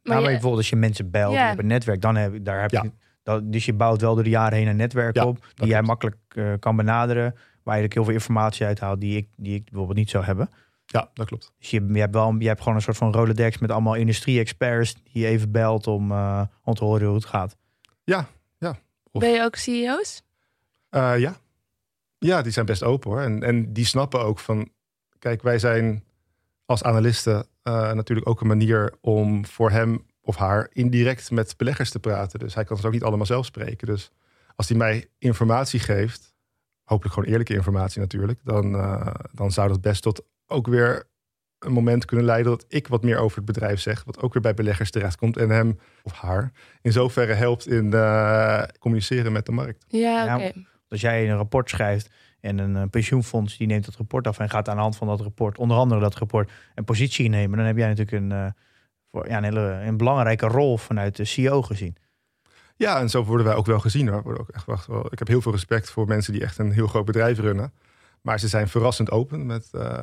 [0.02, 1.40] maar je- bijvoorbeeld als je mensen belt, Ja.
[1.40, 2.84] je hebt een netwerk, dan heb, daar heb Ja.
[3.22, 5.82] Dat, dus je bouwt wel door de jaren heen een netwerk Ja, op, die jij
[5.82, 5.86] klopt.
[5.86, 9.64] makkelijk eh, kan benaderen, waar je ook heel veel informatie uithaalt die ik, die ik
[9.64, 10.50] bijvoorbeeld niet zou hebben.
[10.86, 11.52] ja, dat klopt.
[11.58, 14.94] Dus je, je, hebt wel, je hebt gewoon een soort van Rolodex met allemaal industrie-experts
[15.12, 17.56] die je even belt om, eh, om te horen hoe het gaat.
[18.04, 18.28] Ja,
[19.14, 20.22] of- Ben je ook CEO's?
[20.90, 21.36] Eh, ja.
[22.18, 23.20] ja, die zijn best open hoor.
[23.20, 24.68] En, en die snappen ook van...
[25.18, 26.04] Kijk, wij zijn
[26.66, 31.90] als analisten eh, natuurlijk ook een manier om voor hem of haar indirect met beleggers
[31.90, 32.38] te praten.
[32.38, 33.86] Dus hij kan het ook niet allemaal zelf spreken.
[33.86, 34.10] Dus
[34.56, 36.34] als hij mij informatie geeft,
[36.84, 41.10] hopelijk gewoon eerlijke informatie natuurlijk, dan, eh, dan zou dat best tot ook weer
[41.58, 44.42] een moment kunnen leiden dat ik wat meer over het bedrijf zeg, wat ook weer
[44.42, 49.52] bij beleggers terechtkomt en hem of haar in zoverre helpt in eh, communiceren met de
[49.52, 49.84] markt.
[49.88, 50.52] Ja, Ja, oké.
[50.88, 54.50] Als jij een rapport schrijft en een eh, pensioenfonds die neemt dat rapport af en
[54.50, 57.66] gaat aan de hand van dat rapport, onder andere dat rapport, een positie nemen, dan
[57.66, 58.46] heb jij natuurlijk een, eh,
[59.12, 61.96] voor, ja, een hele een belangrijke rol vanuit de CEO gezien.
[62.76, 64.22] Ja, en zo worden wij ook wel gezien hoor.
[64.22, 66.72] Worden ook echt, wacht, wel, ik heb heel veel respect voor mensen die echt een
[66.72, 67.72] heel groot bedrijf runnen.
[68.20, 70.02] Maar ze zijn verrassend open met, eh,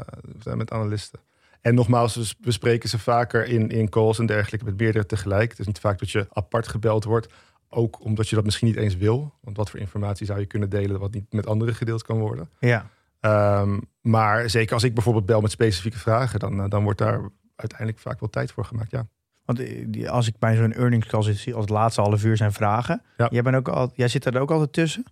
[0.56, 1.20] met analisten.
[1.62, 5.50] En nogmaals, we we spreken ze vaker in, in calls en dergelijke met meerdere tegelijk.
[5.50, 7.34] Het is niet vaak dat je apart gebeld wordt.
[7.70, 9.34] Ook omdat je dat misschien niet eens wil.
[9.42, 12.50] Want wat voor informatie zou je kunnen delen wat niet met anderen gedeeld kan worden.
[12.60, 12.90] Ja.
[13.20, 17.22] Ehm, maar zeker als ik bijvoorbeeld bel met specifieke vragen, dan, eh, dan wordt daar
[17.60, 18.92] uiteindelijk vaak wel tijd voor gemaakt.
[18.92, 19.08] Ja.
[19.46, 22.24] Want eh, die- als ik bij zo'n earnings call zit, zie als het laatste half
[22.24, 23.02] uur zijn vragen.
[23.18, 23.28] Ja.
[23.32, 25.04] Jij, bent ook al, jij zit er ook altijd tussen.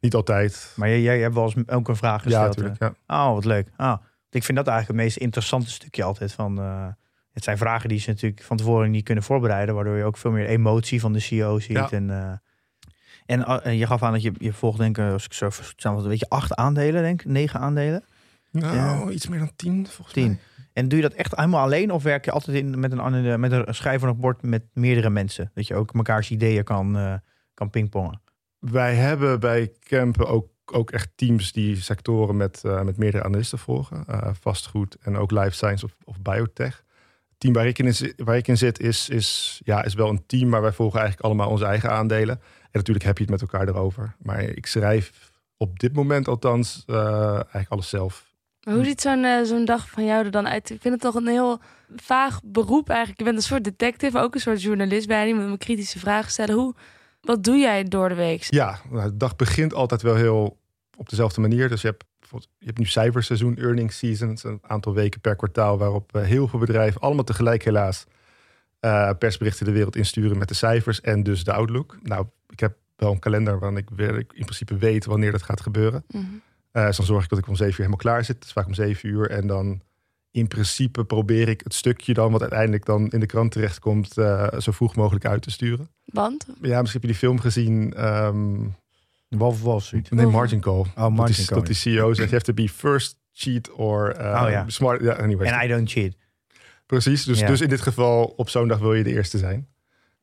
[0.00, 0.72] Niet altijd.
[0.76, 2.56] Maar jij, jij hebt wel eens ook een vraag ja, gesteld.
[2.56, 2.96] natuurlijk.
[3.06, 3.26] Ja.
[3.26, 3.68] Oh, wat leuk.
[3.76, 3.98] Ah,
[4.30, 6.32] ik vind dat eigenlijk het meest interessante stukje altijd.
[6.32, 6.86] Van, eh,
[7.32, 9.74] het zijn vragen die ze natuurlijk van tevoren niet kunnen voorbereiden.
[9.74, 11.76] Waardoor je ook veel meer emotie van de CEO ziet.
[11.76, 11.90] Ja.
[11.90, 15.50] En, eh, en je gaf aan dat je, je volgt denk ik, als ik zo
[15.50, 17.24] verstaan, een beetje acht aandelen, denk.
[17.24, 18.04] Negen aandelen.
[18.50, 19.10] Nou, Ja.
[19.10, 20.26] iets meer dan tien volgens Tien.
[20.26, 20.38] mij.
[20.76, 21.90] En doe je dat echt helemaal alleen?
[21.90, 25.50] Of werk je altijd in, met, een, met een schrijver op bord met meerdere mensen?
[25.54, 27.14] Dat je ook mekaars ideeën kan, eh,
[27.54, 28.20] kan pingpongen.
[28.58, 33.58] Wij hebben bij Kempen ook, ook echt teams die sectoren met, eh, met meerdere analisten
[33.58, 34.04] volgen.
[34.06, 36.84] Eh, vastgoed en ook life science of, of biotech.
[37.28, 40.26] Het team waar ik in, waar ik in zit is, is, ja, is wel een
[40.26, 42.34] team, maar wij volgen eigenlijk allemaal onze eigen aandelen.
[42.60, 44.16] En natuurlijk heb je het met elkaar erover.
[44.18, 48.25] Maar ik schrijf op dit moment althans eigenlijk alles zelf.
[48.66, 50.70] Maar hoe ziet zo'n eh, zo'n dag van jou er dan uit?
[50.70, 51.60] Ik vind het toch een heel
[51.96, 53.18] vaag beroep eigenlijk.
[53.18, 55.28] Je bent een soort detective, ook een soort journalist bij.
[55.28, 56.54] Je moet me kritische vragen stellen.
[56.54, 56.74] Hoe,
[57.20, 58.42] wat doe jij door de week?
[58.42, 60.58] Ja, nou, de dag begint altijd wel heel
[60.96, 61.68] op dezelfde manier.
[61.68, 62.04] Dus je hebt,
[62.58, 64.28] je hebt nu cijferseizoen, earnings season.
[64.28, 68.04] Het is een aantal weken per kwartaal waarop eh, heel veel bedrijven, allemaal tegelijk helaas,
[68.80, 71.98] eh, persberichten de wereld insturen met de cijfers en dus de outlook.
[72.02, 76.04] Nou, ik heb wel een kalender waarin ik, in principe weet wanneer dat gaat gebeuren.
[76.08, 76.24] Mhm.
[76.84, 78.36] Dus dan zorg ik dat ik om zeven uur helemaal klaar zit.
[78.36, 79.30] Het is vaak om zeven uur.
[79.30, 79.80] En dan
[80.30, 84.58] in principe probeer ik het stukje dan, wat uiteindelijk dan in de krant terechtkomt, eh
[84.58, 85.88] zo vroeg mogelijk uit te sturen.
[86.04, 86.46] Want?
[86.46, 87.94] Ja, misschien heb je die film gezien.
[87.94, 88.56] ehm,
[89.28, 90.10] Wolf Wall Street.
[90.10, 90.32] Nee, Oh.
[90.32, 90.84] margin call.
[90.94, 94.16] margin dat, is, call, dat die CEO zegt, you have to be first cheat or
[94.20, 94.64] uh, Oh, ja.
[94.68, 95.02] smart.
[95.02, 95.46] Ja, anyway.
[95.46, 96.12] En I don't cheat.
[96.86, 97.24] Precies.
[97.24, 97.46] Dus, Ja.
[97.46, 99.68] dus in dit geval, op zo'n dag wil je de eerste zijn.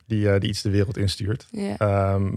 [0.05, 1.47] Die, eh, die iets de wereld instuurt.
[1.51, 1.77] Ja.
[1.77, 2.35] Ehm,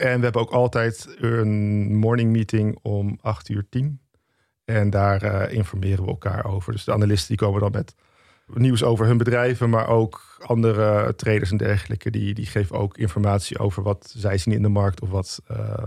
[0.00, 4.00] en we hebben ook altijd een morning meeting om 8 uur 10.
[4.64, 6.72] En daar eh, informeren we elkaar over.
[6.72, 7.94] Dus de analisten die komen dan met
[8.54, 12.10] nieuws over hun bedrijven, maar ook andere traders en dergelijke.
[12.10, 15.82] Die, die geven ook informatie over wat zij zien in de markt of wat, eh,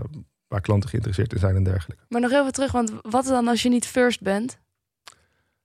[0.48, 2.04] waar klanten geïnteresseerd in zijn en dergelijke.
[2.08, 4.58] Maar nog even terug, want wat dan als je niet first bent?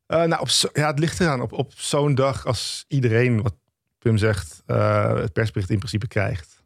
[0.05, 1.41] Eh, nou, op zo- ja, het ligt eraan.
[1.41, 3.55] Op, op zo'n dag als iedereen, wat
[3.99, 6.58] Pim zegt, het persbericht in principe krijgt.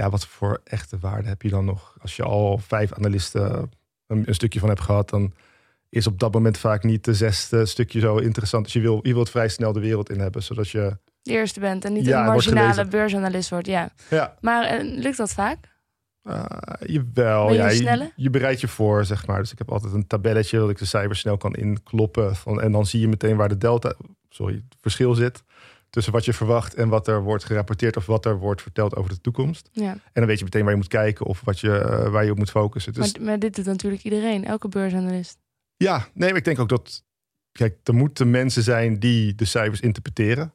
[0.00, 1.96] Ja, wat voor echte waarde heb je dan nog?
[2.02, 3.70] Als je al vijf analisten
[4.06, 5.32] een, een stukje van hebt gehad, dan
[5.88, 8.64] is op dat moment vaak niet de zesde stukje zo interessant.
[8.64, 10.96] Dus je wil, je wilt vrij snel de wereld in hebben, zodat je...
[11.22, 13.66] De eerste bent en niet Ja, een marginale beursanalist wordt.
[13.66, 13.90] Ja.
[14.10, 15.58] Ja, Maar eh, lukt dat vaak?
[16.22, 16.44] eh,
[16.80, 17.48] jawel.
[17.52, 19.38] Je ja, je, je bereidt je voor, zeg maar.
[19.40, 22.36] Dus ik heb altijd een tabelletje dat ik de cijfers snel kan inkloppen.
[22.36, 23.94] Van, en dan zie je meteen waar de delta,
[24.28, 25.42] sorry, het verschil zit.
[25.90, 29.10] Tussen wat je verwacht en wat er wordt gerapporteerd of wat er wordt verteld over
[29.10, 29.68] de toekomst.
[29.72, 29.90] Ja.
[29.90, 32.30] En dan weet je meteen waar je moet kijken of wat je, eh, waar je
[32.30, 32.92] op moet focussen.
[32.92, 35.38] Dus Maar, maar dit doet natuurlijk iedereen, elke beursanalist.
[35.76, 37.04] ja, nee, maar ik denk ook dat.
[37.52, 40.52] Kijk, er moeten mensen zijn die de cijfers interpreteren.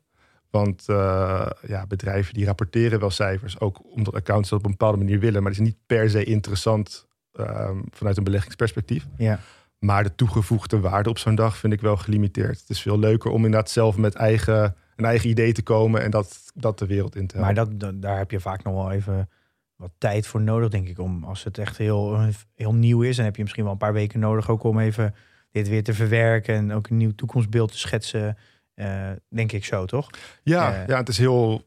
[0.50, 3.60] Want eh, ja, bedrijven die rapporteren wel cijfers.
[3.60, 5.42] Ook omdat accounts dat op een bepaalde manier willen.
[5.44, 9.06] Maar het is niet per se interessant ehm, vanuit een beleggingsperspectief.
[9.18, 9.40] Ja.
[9.80, 12.60] Maar de toegevoegde waarde op zo'n dag vind ik wel gelimiteerd.
[12.60, 16.02] Het is veel leuker om inderdaad zelf met eigen, een eigen idee te komen.
[16.04, 17.78] En dat, dat de wereld in te Maar helpen.
[17.78, 19.30] dat, dat- daar heb je vaak nog wel even
[19.76, 21.00] wat tijd voor nodig, denk ik.
[21.00, 22.20] Om, als het echt heel,
[22.56, 25.16] heel nieuw is, dan heb je misschien wel een paar weken nodig ook om even
[25.52, 28.38] dit weer te verwerken en ook een nieuw toekomstbeeld te schetsen.
[28.74, 30.10] eh, denk ik zo, toch?
[30.44, 31.66] Ja, Eh, ja, het is heel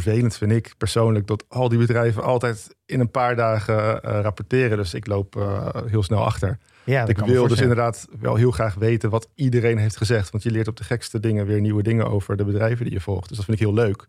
[0.00, 4.76] vervelend, vind ik persoonlijk, dat al die bedrijven altijd in een paar dagen eh, rapporteren.
[4.76, 6.58] Dus ik loop eh, heel snel achter.
[6.84, 10.30] Ja, dat ik wil dus inderdaad wel heel graag weten wat iedereen heeft gezegd.
[10.30, 13.00] Want je leert op de gekste dingen weer nieuwe dingen over de bedrijven die je
[13.00, 13.28] volgt.
[13.28, 14.06] Dus dat vind ik heel leuk.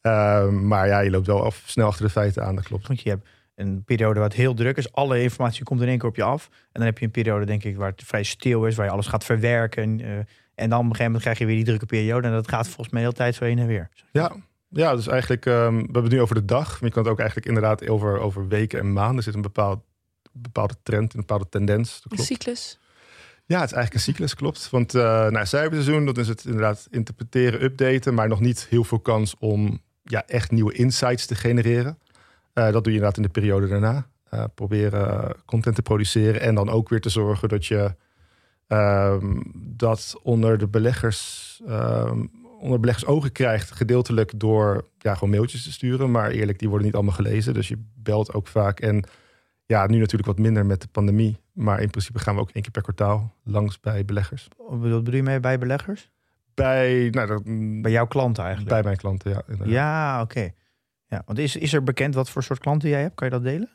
[0.00, 2.86] Ehm, maar ja, je loopt wel af, snel achter de feiten aan, dat klopt.
[2.86, 4.92] Want je hebt een periode waar het heel druk is.
[4.92, 6.48] Alle informatie komt in één keer op je af.
[6.50, 8.76] En dan heb je een periode, denk ik, waar het vrij stil is.
[8.76, 10.00] Waar je alles gaat verwerken.
[10.00, 10.08] eh,
[10.54, 12.26] en dan op een gegeven moment krijg je weer die drukke periode.
[12.26, 13.88] En dat gaat volgens mij de hele tijd zo heen en weer.
[14.12, 14.32] Ja,
[14.70, 16.68] ja dus eigenlijk, ehm, we hebben het nu over de dag.
[16.68, 19.16] Maar je kan het ook eigenlijk inderdaad over, over weken en maanden.
[19.16, 19.80] Er zit een bepaald,
[20.32, 22.02] bepaalde trend, een bepaalde tendens.
[22.08, 22.78] Een cyclus.
[23.44, 24.70] Ja, het is eigenlijk een cyclus, klopt.
[24.70, 29.00] Want uh, nou, cijferseizoen, dat is het inderdaad interpreteren, updaten, maar nog niet heel veel
[29.00, 31.98] kans om ja, echt nieuwe insights te genereren.
[32.54, 34.06] Uh, dat doe je inderdaad in de periode daarna.
[34.34, 37.94] Uh, proberen content te produceren en dan ook weer te zorgen dat je
[38.68, 45.62] um, dat onder de beleggers, um, onder beleggers ogen krijgt, gedeeltelijk door ja, gewoon mailtjes
[45.62, 46.10] te sturen.
[46.10, 47.54] Maar eerlijk, die worden niet allemaal gelezen.
[47.54, 48.80] Dus je belt ook vaak.
[48.80, 49.04] En
[49.66, 51.38] ja, nu natuurlijk wat minder met de pandemie.
[51.52, 54.48] Maar in principe gaan we ook één keer per kwartaal langs bij beleggers.
[54.56, 56.10] Wat bedoel je mee bij beleggers?
[56.54, 57.42] Bij, nou, dat,
[57.82, 58.74] Bij jouw klanten eigenlijk?
[58.74, 59.42] bij mijn klanten, ja.
[59.46, 59.74] inderdaad.
[59.74, 60.50] Ja, oké.
[61.06, 63.14] Ja, want is, is er bekend wat voor soort klanten jij hebt?
[63.14, 63.70] Kan je dat delen?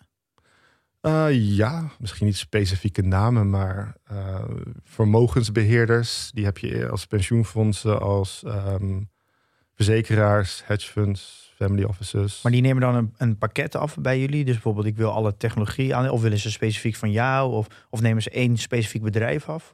[1.05, 4.43] Eh, ja, misschien niet specifieke namen, maar eh,
[4.83, 9.01] vermogensbeheerders, die heb je als pensioenfondsen, als ehm,
[9.73, 12.41] verzekeraars, hedge funds, family offices.
[12.41, 14.45] Maar die nemen dan een, een pakket af bij jullie.
[14.45, 16.09] Dus bijvoorbeeld, ik wil alle technologie aan.
[16.09, 17.53] Of willen ze specifiek van jou?
[17.53, 19.73] Of, of nemen ze één specifiek bedrijf af?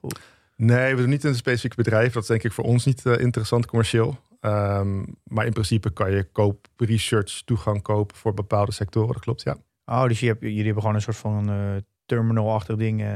[0.55, 2.13] Nee, we doen niet een specifiek bedrijf.
[2.13, 4.19] Dat is denk ik voor ons niet eh, interessant commercieel.
[4.39, 9.13] Ehm, maar in principe kan je koop research toegang kopen voor bepaalde sectoren.
[9.13, 9.57] Dat klopt, ja.
[9.85, 11.55] Oh, dus je hebt, jullie hebben gewoon een soort van eh,
[12.05, 13.01] terminal-achtig ding.
[13.01, 13.07] eh,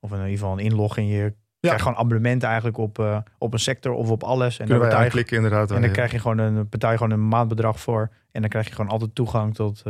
[0.00, 0.96] of in ieder geval een inlog.
[0.96, 4.58] En je krijgt gewoon abonnementen eigenlijk op, eh, op een sector of op alles.
[4.58, 5.68] En Kunnen betaal je- aanklikken inderdaad.
[5.70, 5.90] En dan ja.
[5.92, 8.10] krijg je gewoon een, je gewoon een maandbedrag voor.
[8.30, 9.82] En dan krijg je gewoon altijd toegang tot,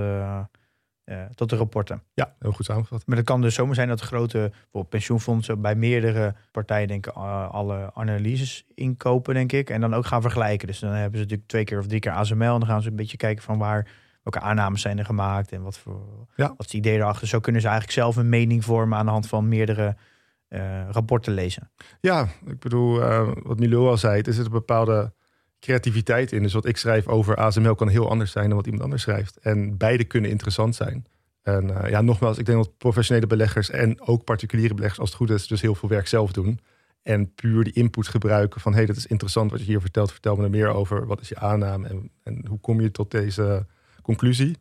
[1.35, 2.03] tot de rapporten.
[2.15, 3.07] Ja, heel goed samengevat.
[3.07, 7.17] Maar het kan dus zomaar zijn dat grote bijvoorbeeld pensioenfondsen bij meerdere partijen denk ik
[7.17, 9.71] uh, alle analyses inkopen, denk ik.
[9.71, 10.67] En dan ook gaan vergelijken.
[10.67, 12.43] Dus dan hebben ze natuurlijk twee keer of drie keer ASML.
[12.53, 13.89] En dan gaan ze een beetje kijken van waar,
[14.25, 16.49] welke aannames zijn er gemaakt en wat voor Ja.
[16.49, 17.29] wat is het idee erachter.
[17.29, 19.97] Zo kunnen ze eigenlijk zelf een mening vormen aan de hand van meerdere
[20.49, 21.71] eh, rapporten lezen.
[22.01, 25.13] Ja, ik bedoel, eh, wat Milo al zei, er zit een bepaalde
[25.61, 26.43] creativiteit in.
[26.43, 29.39] Dus wat ik schrijf over ASML kan heel anders zijn dan wat iemand anders schrijft.
[29.39, 31.07] En beide kunnen interessant zijn.
[31.43, 35.19] En eh, ja, nogmaals, ik denk dat professionele beleggers en ook particuliere beleggers, als het
[35.19, 36.61] goed is, dus heel veel werk zelf doen.
[37.03, 40.13] En puur die input gebruiken van, hé, hey, dat is interessant wat je hier vertelt.
[40.13, 41.07] Vertel me er meer over.
[41.07, 43.67] Wat is je aanname en, en hoe kom je tot deze
[44.05, 44.57] conclusie?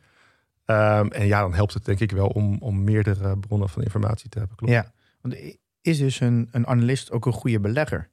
[0.65, 4.29] Ehm, en ja, dan helpt het denk ik wel om, om meerdere bronnen van informatie
[4.29, 4.57] te hebben.
[4.57, 4.73] Klopt.
[4.73, 5.35] Ja, want
[5.81, 8.09] is dus een, een analist ook een goede belegger?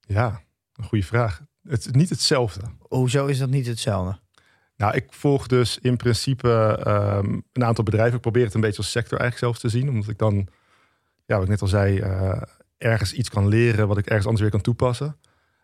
[0.00, 0.40] Ja,
[0.74, 1.42] een goede vraag.
[1.62, 2.60] Het is niet hetzelfde.
[2.78, 4.18] Hoezo is dat niet hetzelfde?
[4.76, 8.14] Nou, ik volg dus in principe ehm, een aantal bedrijven.
[8.14, 9.88] Ik probeer het een beetje als sector eigenlijk zelf te zien.
[9.88, 10.46] Omdat ik dan,
[11.26, 12.42] ja, wat ik net al zei, eh,
[12.78, 15.16] ergens iets kan leren wat ik ergens anders weer kan toepassen.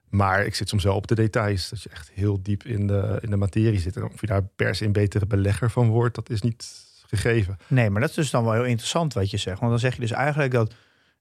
[0.08, 1.68] Maar ik zit soms wel op de details.
[1.68, 3.96] Dat je echt heel diep in de, in de materie zit.
[3.96, 7.56] En of je daar per se een betere belegger van wordt, dat is niet gegeven.
[7.66, 9.58] Nee, maar dat is dus dan wel heel interessant wat je zegt.
[9.58, 10.74] Want dan zeg je dus eigenlijk dat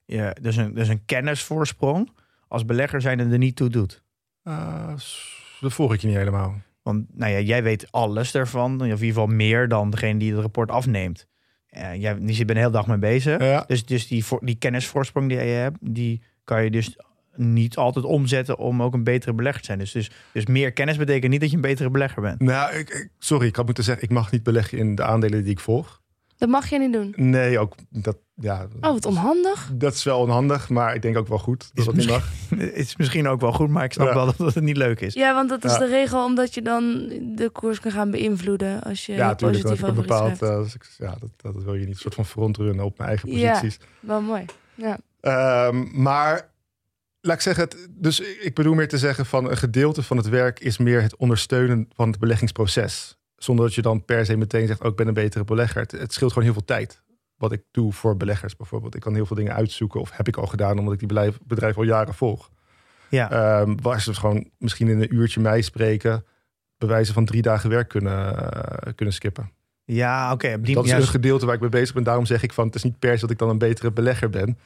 [0.04, 2.10] je dus een, dus een kennisvoorsprong
[2.48, 4.02] als belegger zijn er niet toe doet.
[4.42, 4.94] Eh,
[5.60, 6.54] dat volg ik je niet helemaal.
[6.82, 8.74] Want nou ja, jij weet alles ervan.
[8.74, 11.26] Of in ieder geval meer dan degene die het rapport afneemt.
[11.66, 13.40] Eh, jij die zit er een hele dag mee bezig.
[13.42, 16.98] Ja, Dus, dus die, die kennisvoorsprong die je hebt, die kan je dus
[17.38, 19.78] niet altijd omzetten om ook een betere belegger te zijn.
[19.78, 22.40] Dus, dus, dus meer kennis betekent niet dat je een betere belegger bent.
[22.40, 25.42] nou, ik, ik- sorry, ik had moeten zeggen, ik mag niet beleggen in de aandelen
[25.42, 26.04] die ik volg.
[26.38, 27.12] Dat mag je niet doen.
[27.16, 29.70] Nee, ook dat, ja, Oh, wat onhandig.
[29.74, 32.28] dat is wel onhandig, maar ik denk ook wel goed Is dat dat niet mag.
[32.56, 34.14] Het is misschien ook wel goed, maar ik snap Ja.
[34.14, 35.14] wel dat het niet leuk is.
[35.14, 35.78] Ja, want dat is Ja.
[35.78, 39.62] de regel omdat je dan de koers kan gaan beïnvloeden als je Ja, natuurlijk.
[39.62, 40.42] Dat positief over bepaald.
[40.42, 43.52] eh, ja, dat, dat wil je niet een soort van frontrunnen op mijn eigen Ja.
[43.52, 43.78] posities.
[44.00, 44.44] Wel mooi.
[44.74, 44.98] Ja.
[45.20, 46.48] Ehm, maar
[47.26, 50.28] laat ik zeggen, het, dus ik bedoel meer te zeggen van een gedeelte van het
[50.28, 53.18] werk is meer het ondersteunen van het beleggingsproces.
[53.36, 55.80] Zonder dat je dan per se meteen zegt, oh, ik ben een betere belegger.
[55.80, 57.02] Het, het scheelt gewoon heel veel tijd.
[57.36, 58.94] Wat ik doe voor beleggers bijvoorbeeld.
[58.94, 61.38] Ik kan heel veel dingen uitzoeken, of heb ik al gedaan, omdat ik die bedrijf,
[61.42, 62.50] bedrijf al jaren volg.
[63.08, 63.30] Ja.
[63.30, 66.24] Ehm waar ze dus gewoon misschien in een uurtje mij spreken,
[66.78, 69.50] bewijzen van drie dagen werk kunnen, eh, kunnen skippen.
[69.84, 70.60] Ja, oké.
[70.60, 72.02] dat is ja, een gedeelte waar ik mee bezig ben.
[72.02, 74.30] Daarom zeg ik van, het is niet per se dat ik dan een betere belegger
[74.30, 74.58] ben.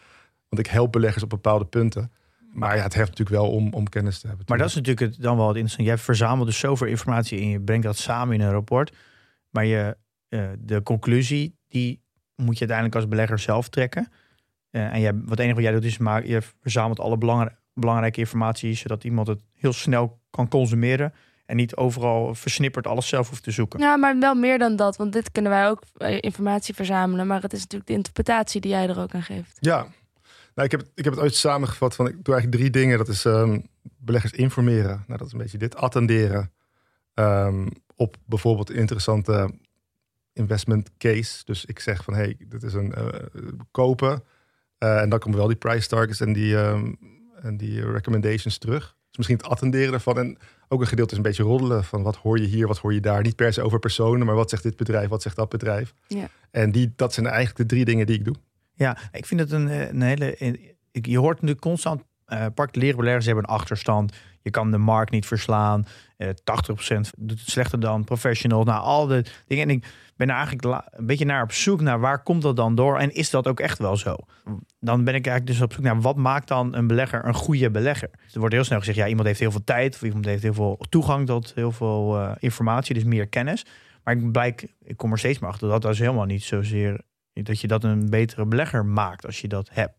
[0.49, 2.13] Want ik help beleggers op bepaalde punten.
[2.53, 4.45] Maar ja, het heeft natuurlijk wel om, om kennis te hebben.
[4.49, 5.89] Maar dat is natuurlijk het dan wel het interessant.
[5.89, 8.97] Jij verzamelt dus zoveel informatie en je brengt dat samen in een rapport.
[9.51, 9.97] Maar je,
[10.29, 12.03] eh, de conclusie, die
[12.37, 14.09] moet je uiteindelijk als belegger zelf trekken.
[14.71, 17.57] Eh, en jij, wat het enige wat jij doet is, maar je verzamelt alle belangrij-
[17.75, 21.13] belangrijke informatie, zodat iemand het heel snel kan consumeren.
[21.47, 23.81] En niet overal versnipperd alles zelf hoeft te zoeken.
[23.81, 24.97] ja, maar wel meer dan dat.
[24.97, 27.27] Want dit kunnen wij ook eh, informatie verzamelen.
[27.27, 29.57] Maar het is natuurlijk de interpretatie die jij er ook aan geeft.
[29.61, 29.87] Ja,
[30.61, 32.99] nou, ik, heb, het- ik heb het ooit samengevat van, ik doe eigenlijk drie dingen.
[32.99, 33.59] Dat is ehm,
[33.99, 35.05] beleggers informeren.
[35.07, 35.77] Nou, dat is een beetje dit.
[35.77, 36.53] Attenderen
[37.15, 39.51] ehm, op bijvoorbeeld een interessante
[40.33, 41.45] investment case.
[41.45, 43.07] Dus ik zeg van, hey, dit is een eh,
[43.71, 44.25] kopen.
[44.79, 46.93] Eh, en dan komen wel die price targets en die, ehm,
[47.43, 48.97] en die recommendations terug.
[49.09, 50.19] Dus misschien het attenderen daarvan.
[50.19, 52.95] En ook een gedeelte is een beetje roddelen van wat hoor je hier, wat hoor
[52.95, 53.23] je daar.
[53.23, 55.95] Niet per se over personen, maar wat zegt dit bedrijf, wat zegt dat bedrijf.
[56.07, 56.29] Ja.
[56.51, 58.35] En die, dat zijn eigenlijk de drie dingen die ik doe.
[58.81, 60.37] Ja, ik vind het een, eh, een hele.
[60.93, 62.03] ik- Je hoort natuurlijk constant.
[62.27, 64.17] eh particuliere beleggers hebben een achterstand.
[64.43, 65.87] Je kan de markt niet verslaan.
[66.17, 68.65] Eh 80% doet het slechter dan professional.
[68.65, 69.69] Nou, al de dingen.
[69.69, 69.85] En ik
[70.17, 72.99] ben eigenlijk een beetje naar op zoek naar waar komt dat dan door?
[72.99, 74.17] En is dat ook echt wel zo?
[74.81, 77.71] Dan ben ik eigenlijk dus op zoek naar wat maakt dan een belegger een goede
[77.71, 78.11] belegger?
[78.33, 80.55] Er wordt heel snel gezegd, ja, iemand heeft heel veel tijd of iemand heeft heel
[80.55, 83.67] veel toegang tot heel veel eh, informatie, dus meer kennis.
[84.05, 87.01] Maar ik blijk, ik kom er steeds meer achter dat dat is helemaal niet zozeer
[87.43, 89.95] dat je dat een betere belegger maakt als je dat hebt.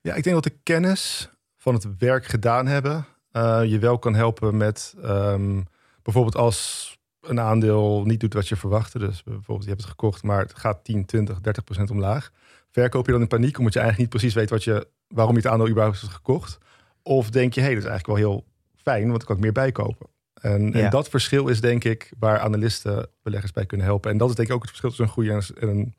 [0.00, 4.14] Ja, ik denk dat de kennis van het werk gedaan hebben, eh, je wel kan
[4.14, 5.62] helpen met ehm,
[6.02, 8.98] bijvoorbeeld als een aandeel niet doet wat je verwachtte.
[8.98, 12.30] Dus bijvoorbeeld je hebt het gekocht, maar het gaat 10, 20, 30 procent omlaag.
[12.70, 15.40] Verkoop je dan in paniek omdat je eigenlijk niet precies weet wat je, waarom je
[15.40, 16.58] het aandeel überhaupt hebt gekocht?
[17.02, 18.44] Of denk je, hé, hey, dat is eigenlijk wel heel
[18.74, 20.06] fijn, want ik kan ik meer bijkopen.
[20.34, 20.72] En, Ja.
[20.84, 24.10] en dat verschil is denk ik waar analisten beleggers bij kunnen helpen.
[24.10, 25.94] En dat is denk ik ook het verschil tussen een goede en een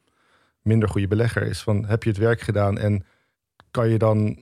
[0.67, 1.41] minder goede belegger.
[1.41, 3.05] Is van, heb je het werk gedaan en
[3.71, 4.37] kan je dan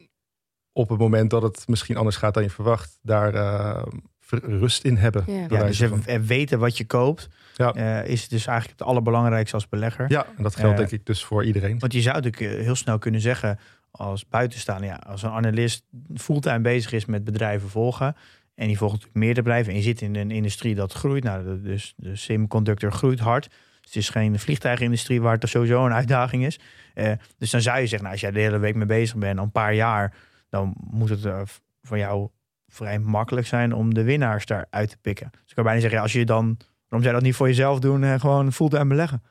[0.72, 3.84] op het moment dat het misschien anders gaat dan je verwacht, daar eh,
[4.30, 5.24] rust in hebben.
[5.28, 5.46] Ja.
[5.50, 5.84] Ja, dus
[6.26, 7.74] weten wat je koopt Ja.
[7.74, 10.06] eh, is dus eigenlijk het allerbelangrijkste als belegger.
[10.12, 11.80] Ja, en dat geldt Eh, denk ik dus voor iedereen.
[11.80, 13.60] Want je zou natuurlijk heel snel kunnen zeggen
[13.92, 15.84] als buitenstaander, ja, als een analist
[16.16, 18.16] fulltime bezig is met bedrijven volgen
[18.56, 21.62] en die volgt natuurlijk meerdere bedrijven en je zit in een industrie dat groeit, nou,
[21.62, 23.48] dus de semiconductor groeit hard.
[23.86, 26.60] Het is geen vliegtuigindustrie waar het sowieso een uitdaging is.
[26.94, 29.40] Eh, dus dan zou je zeggen, nou, als jij de hele week mee bezig bent,
[29.40, 30.14] een paar jaar,
[30.50, 32.30] dan moet het eh, v- voor jou
[32.68, 35.30] vrij makkelijk zijn om de winnaars daaruit te pikken.
[35.32, 37.48] Dus ik kan bijna zeggen, ja, als je dan, waarom zou je dat niet voor
[37.48, 39.24] jezelf doen en gewoon fulltime beleggen?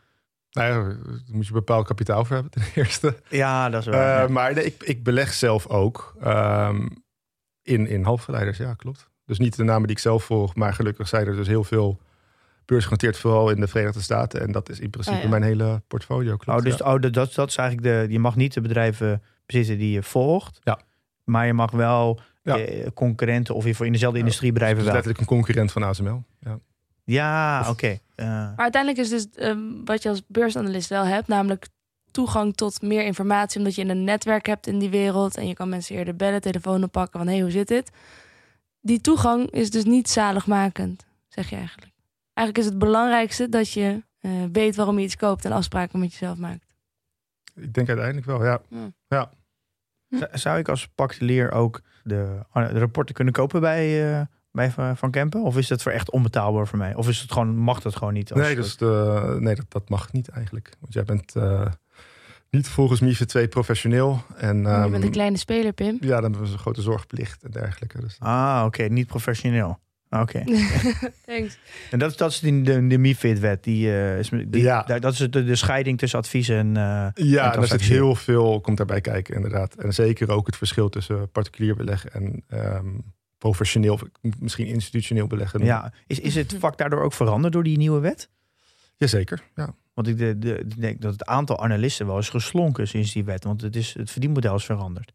[0.51, 3.17] Nou ja, daar moet je bepaald kapitaal voor hebben ten eerste.
[3.29, 4.17] Ja, dat is waar.
[4.23, 4.33] Eh, ja.
[4.33, 6.87] Maar nee, ik, ik beleg zelf ook ehm,
[7.63, 8.59] in, in halfgeleiders.
[8.59, 9.11] Ja, klopt.
[9.27, 12.01] Dus niet de namen die ik zelf volg, maar gelukkig zijn er dus heel veel
[12.67, 14.41] beursgenoteerd, vooral in de Verenigde Staten.
[14.41, 15.29] En dat is in principe Ah, ja.
[15.29, 16.37] mijn hele portfolio.
[16.37, 16.93] Klopt, Oh, dus ja.
[16.95, 18.13] oh, dat, dat, dat is eigenlijk de.
[18.13, 20.61] Je mag niet de bedrijven bezitten die je volgt.
[20.63, 20.79] Ja.
[21.25, 22.59] Maar je mag wel Ja.
[22.59, 24.95] eh, concurrenten of je voor in dezelfde Ja, industrie bedrijven Dus wel.
[24.95, 26.23] letterlijk een concurrent van ASML.
[26.41, 26.59] Ja.
[27.05, 27.99] Ja, oké.
[28.15, 31.67] Eh, Maar uiteindelijk is dus ehm, wat je als beursanalist wel hebt, namelijk
[32.11, 35.69] toegang tot meer informatie, omdat je een netwerk hebt in die wereld en je kan
[35.69, 37.91] mensen eerder bellen, telefoon oppakken van hé, hey, hoe zit dit?
[38.81, 41.93] Die toegang is dus niet zaligmakend, zeg je eigenlijk.
[42.35, 46.11] Eigenlijk is het belangrijkste dat je eh, weet waarom je iets koopt en afspraken met
[46.13, 46.75] jezelf maakt.
[47.55, 48.61] Ik denk uiteindelijk wel, ja.
[50.09, 55.11] z- zou ik als particulier ook de, de rapporten kunnen kopen bij, eh, bij Van
[55.11, 55.43] Kempen?
[55.43, 56.95] Of is dat voor echt onbetaalbaar voor mij?
[56.95, 58.33] Of is het gewoon, mag dat gewoon niet?
[58.33, 60.71] als- Nee, dus de, nee dat, dat mag niet eigenlijk.
[60.81, 61.67] Want jij bent eh,
[62.51, 64.23] niet volgens MIFID 2 professioneel.
[64.37, 65.97] En, je bent ehm, een kleine speler, Pim.
[66.01, 68.01] Ja, dan hebben we een grote zorgplicht en dergelijke.
[68.01, 68.83] Dus Ah, oké.
[68.83, 69.79] Niet professioneel.
[70.21, 70.45] Oké.
[71.27, 71.59] Thanks.
[71.91, 73.65] En dat, dat is die, de, de MIFID-wet.
[73.65, 74.83] Die, eh, is, die, Ja.
[74.83, 76.67] daar- Dat is de, de scheiding tussen advies en...
[76.77, 76.83] eh,
[77.15, 79.75] Ja, En en daar zit heel veel komt daarbij kijken, inderdaad.
[79.75, 82.87] En zeker ook het verschil tussen particulier beleggen en ehm,
[83.39, 83.99] professioneel,
[84.39, 85.65] misschien institutioneel beleggen.
[85.65, 88.29] Ja, is, is het vak daardoor ook veranderd door die nieuwe wet?
[88.97, 89.75] Jazeker, ja.
[89.95, 93.25] Want ik, de, de, ik denk dat het aantal analisten wel is geslonken sinds die
[93.25, 93.45] wet.
[93.45, 95.13] Want het, is, het verdienmodel is veranderd.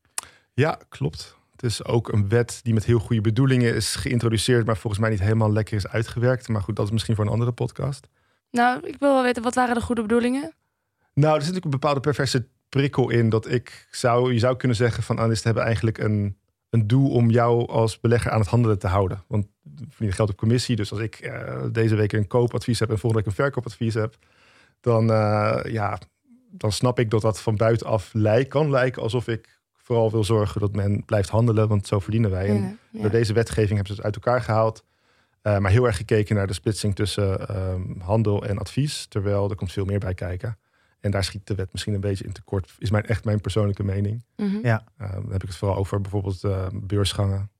[0.54, 1.38] Ja, klopt.
[1.62, 5.10] Het is ook een wet die met heel goede bedoelingen is geïntroduceerd, maar volgens mij
[5.10, 6.48] niet helemaal lekker is uitgewerkt.
[6.48, 8.08] Maar goed, dat is misschien voor een andere podcast.
[8.52, 10.54] Nou, ik wil wel weten, wat waren de goede bedoelingen?
[11.14, 14.78] Nou, er zit natuurlijk een bepaalde perverse prikkel in dat ik zou, je zou kunnen
[14.78, 16.38] zeggen van analisten hebben eigenlijk een,
[16.70, 19.24] een doel om jou als belegger aan het handelen te houden.
[19.28, 20.76] Want verdienen geld op commissie.
[20.76, 24.16] Dus als ik eh, deze week een koopadvies heb en volgende week een verkoopadvies heb,
[24.82, 26.00] dan, eh, ja,
[26.52, 29.59] dan snap ik dat dat van buitenaf lijkt, kan lijken alsof ik
[29.90, 32.48] vooral wil zorgen dat men blijft handelen, want zo verdienen wij.
[32.48, 34.84] En door deze wetgeving hebben ze het uit elkaar gehaald.
[35.42, 39.06] Eh, maar heel erg gekeken naar de splitsing tussen ehm, handel en advies.
[39.06, 40.58] Terwijl er komt veel meer bij kijken.
[41.00, 42.76] En daar schiet de wet misschien een beetje in tekort.
[42.78, 44.26] Is mijn, echt mijn persoonlijke mening.
[44.36, 44.60] Mhm.
[44.62, 44.84] Ja.
[44.98, 47.52] Eh, dan heb ik het vooral over bijvoorbeeld eh, beursgangen.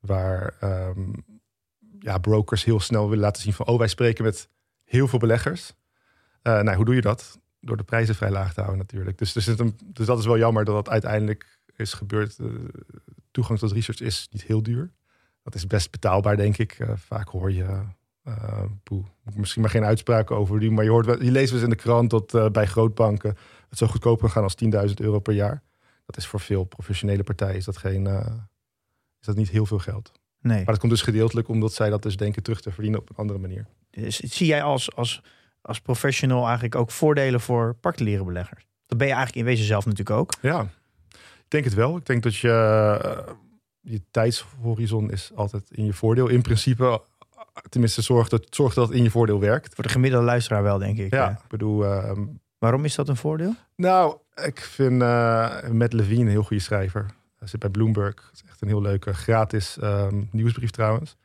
[0.00, 1.12] Waar ehm,
[1.98, 3.66] ja, brokers heel snel willen laten zien van...
[3.66, 4.48] oh, wij spreken met
[4.84, 5.72] heel veel beleggers.
[6.42, 7.40] Eh, nou, hoe doe je dat?
[7.64, 9.18] Door de prijzen vrij laag te houden natuurlijk.
[9.18, 12.38] Dus, zit een, dus dat is wel jammer dat dat uiteindelijk is gebeurd.
[12.38, 12.46] Eh,
[13.30, 14.92] toegang tot research is niet heel duur.
[15.42, 16.72] Dat is best betaalbaar, denk ik.
[16.78, 17.82] Eh, vaak hoor je...
[18.24, 20.74] eh, poeh, misschien maar geen uitspraken over doen.
[20.74, 23.36] Maar je, hoort, wel- je leest wel eens in de krant dat bij grootbanken...
[23.68, 24.56] het zo goedkoop kan gaan als
[24.88, 25.62] 10.000 euro per jaar.
[26.06, 28.06] Dat is voor veel professionele partijen is dat, geen,
[29.20, 30.12] is dat niet heel veel geld.
[30.40, 30.56] Nee.
[30.56, 33.16] Maar dat komt dus gedeeltelijk omdat zij dat dus denken terug te verdienen op een
[33.16, 33.66] andere manier.
[33.90, 35.22] Dus zie jij als, als,
[35.62, 38.66] als professional eigenlijk ook voordelen voor particuliere beleggers?
[38.86, 40.32] Dat ben je eigenlijk in wezen zelf natuurlijk ook.
[40.40, 40.60] Ja,
[41.10, 41.96] ik denk het wel.
[41.96, 42.50] Ik denk dat je,
[43.04, 43.32] eh,
[43.80, 46.28] je tijdshorizon is altijd in je voordeel.
[46.28, 47.02] In principe,
[47.68, 49.74] tenminste, zorg dat, zorg dat het in je voordeel werkt.
[49.74, 51.12] Voor de gemiddelde luisteraar wel, denk ik.
[51.12, 52.24] Ja, Eh, ik bedoel, ehm,
[52.58, 53.54] waarom is dat een voordeel?
[53.76, 57.06] nou, ik vind eh Matt Levine een heel goede schrijver.
[57.38, 58.28] Hij zit bij Bloomberg.
[58.30, 61.16] Het is echt een heel leuke gratis ehm, nieuwsbrief trouwens.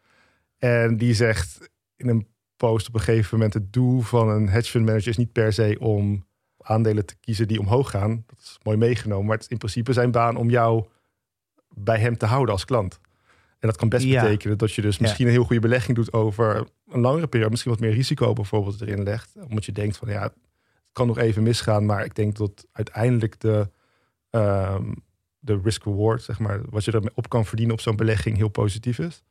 [0.58, 2.28] En die zegt in een
[2.58, 3.54] post op een gegeven moment...
[3.54, 6.26] het doel van een hedge fund manager is niet per se om
[6.62, 8.24] aandelen te kiezen die omhoog gaan.
[8.28, 9.26] Dat is mooi meegenomen.
[9.26, 10.86] Maar het is in principe zijn baan om jou
[11.76, 13.00] bij hem te houden als klant.
[13.60, 14.22] En dat kan best Ja.
[14.22, 15.02] betekenen dat je dus Ja.
[15.02, 17.52] misschien een heel goede belegging doet over een langere periode.
[17.52, 19.36] Misschien wat meer risico bijvoorbeeld erin legt.
[19.50, 20.34] Omdat je denkt van ja, het
[20.92, 21.86] kan nog even misgaan.
[21.86, 23.70] Maar ik denk dat uiteindelijk de,
[24.30, 24.94] ehm,
[25.40, 29.00] de risk-reward, zeg maar, wat je erop op kan verdienen op zo'n belegging, heel positief
[29.00, 29.24] is.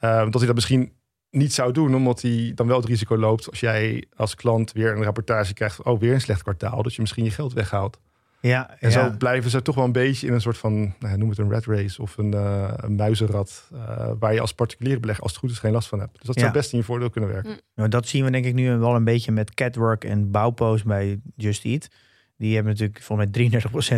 [0.00, 0.92] Uh, dat hij dat misschien
[1.30, 4.96] niet zou doen, omdat hij dan wel het risico loopt als jij als klant weer
[4.96, 7.98] een rapportage krijgt, oh weer een slecht kwartaal, dat je misschien je geld weghaalt.
[8.40, 9.08] Ja, En ja.
[9.10, 11.50] zo blijven ze toch wel een beetje in een soort van, nou, noem het een
[11.50, 15.40] rat race of een, uh, een muizenrad, uh, waar je als particuliere belegger als het
[15.40, 16.12] goed is geen last van hebt.
[16.18, 16.40] Dus dat Ja.
[16.40, 17.60] zou best in je voordeel kunnen werken.
[17.74, 21.20] Nou, dat zien we denk ik nu wel een beetje met Catwork en Bouwpost bij
[21.36, 21.88] Just Eat.
[22.36, 23.48] Die hebben natuurlijk volgens mij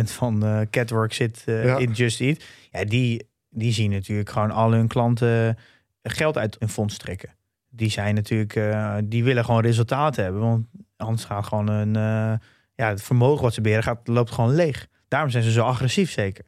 [0.03, 1.77] 33% van eh, Catwork zit eh, Ja.
[1.77, 2.43] in Just Eat.
[2.71, 5.57] Ja, die, die zien natuurlijk gewoon al hun klanten
[6.03, 7.29] geld uit hun fonds trekken.
[7.69, 10.41] Die zijn natuurlijk, eh, die willen gewoon resultaten hebben.
[10.41, 10.65] Want
[10.97, 12.39] anders gaat gewoon een, eh,
[12.75, 14.87] ja, het vermogen wat ze beheren gaat, loopt gewoon leeg.
[15.07, 16.45] Daarom zijn ze zo agressief zeker.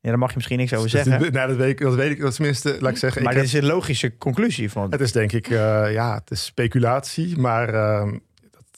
[0.00, 1.18] Ja, daar mag je misschien niks over zeggen.
[1.20, 3.22] dat, nou, dat, weet ik, dat weet ik, dat tenminste, laat ik zeggen.
[3.22, 4.90] maar ik dit heb- is een logische conclusie van.
[4.90, 8.18] Het is denk ik, eh, ja, het is speculatie, maar ehm,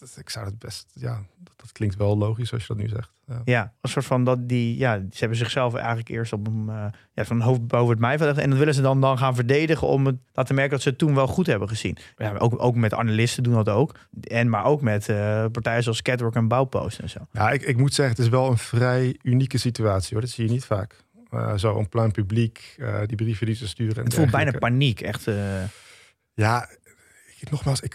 [0.00, 2.88] dat, ik zou het best, ja, dat, dat klinkt wel logisch als je dat nu
[2.88, 3.10] zegt.
[3.26, 3.40] Ja.
[3.44, 6.84] Ja, een soort van dat die, ja, ze hebben zichzelf eigenlijk eerst op een, eh,
[7.12, 8.38] ja, van hoofd boven het maaiveld.
[8.38, 10.98] En dat willen ze dan, dan gaan verdedigen om het laten merken dat ze het
[10.98, 11.96] toen wel goed hebben gezien.
[12.16, 13.94] Ja, ook, ook met analisten doen dat ook.
[14.22, 17.18] En maar ook met eh, partijen zoals Catwork en Bouwpost en zo.
[17.32, 20.20] Ja, ik, ik moet zeggen, het is wel een vrij unieke situatie hoor.
[20.20, 21.04] Dat zie je niet vaak.
[21.30, 23.96] Eh, zo een plein publiek, die brieven die ze sturen.
[23.96, 25.28] en Het voelt bijna paniek, echt.
[26.34, 26.68] Ja,
[27.50, 27.94] nogmaals, ik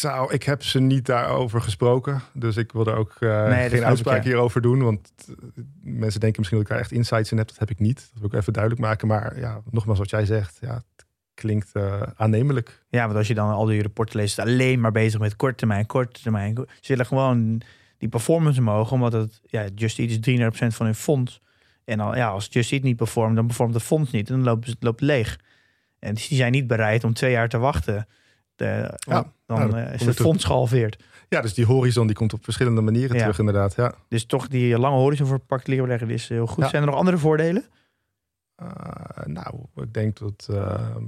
[0.00, 2.22] zou, ik heb ze niet daarover gesproken.
[2.32, 4.28] Dus ik wil er ook eh, geen ik, uitspraak ja.
[4.28, 4.82] hierover doen.
[4.82, 5.34] Want eh,
[5.82, 7.48] mensen denken misschien dat ik daar echt insights in heb.
[7.48, 7.96] Dat heb ik niet.
[7.96, 9.08] Dat wil ik even duidelijk maken.
[9.08, 12.84] Maar ja, nogmaals, wat jij zegt, ja, het klinkt eh, aannemelijk.
[12.88, 15.86] ja, want als je dan al die rapporten leest, alleen maar bezig met korte termijn,
[15.86, 16.54] korte termijn.
[16.56, 17.62] Ze willen gewoon
[17.98, 21.40] die performance omhoog, omdat het, ja, Just Eat is 33% van hun fonds.
[21.84, 24.28] En al, ja, als Just Eat niet performt, dan performt het fonds niet.
[24.28, 25.38] En dan loopt het loopt leeg.
[25.98, 28.06] En die zijn niet bereid om twee jaar te wachten.
[28.60, 31.02] De, want dan nou, eh, is het fonds gehalveerd.
[31.28, 33.20] Ja, dus die horizon die komt op verschillende manieren Ja.
[33.20, 33.74] terug inderdaad.
[33.74, 33.94] Ja.
[34.08, 36.64] Dus toch die lange horizon voor particuliere belegger is heel goed.
[36.64, 36.68] Ja.
[36.70, 37.64] Zijn er nog andere voordelen?
[38.56, 41.04] Eh, nou, ik denk dat ehm,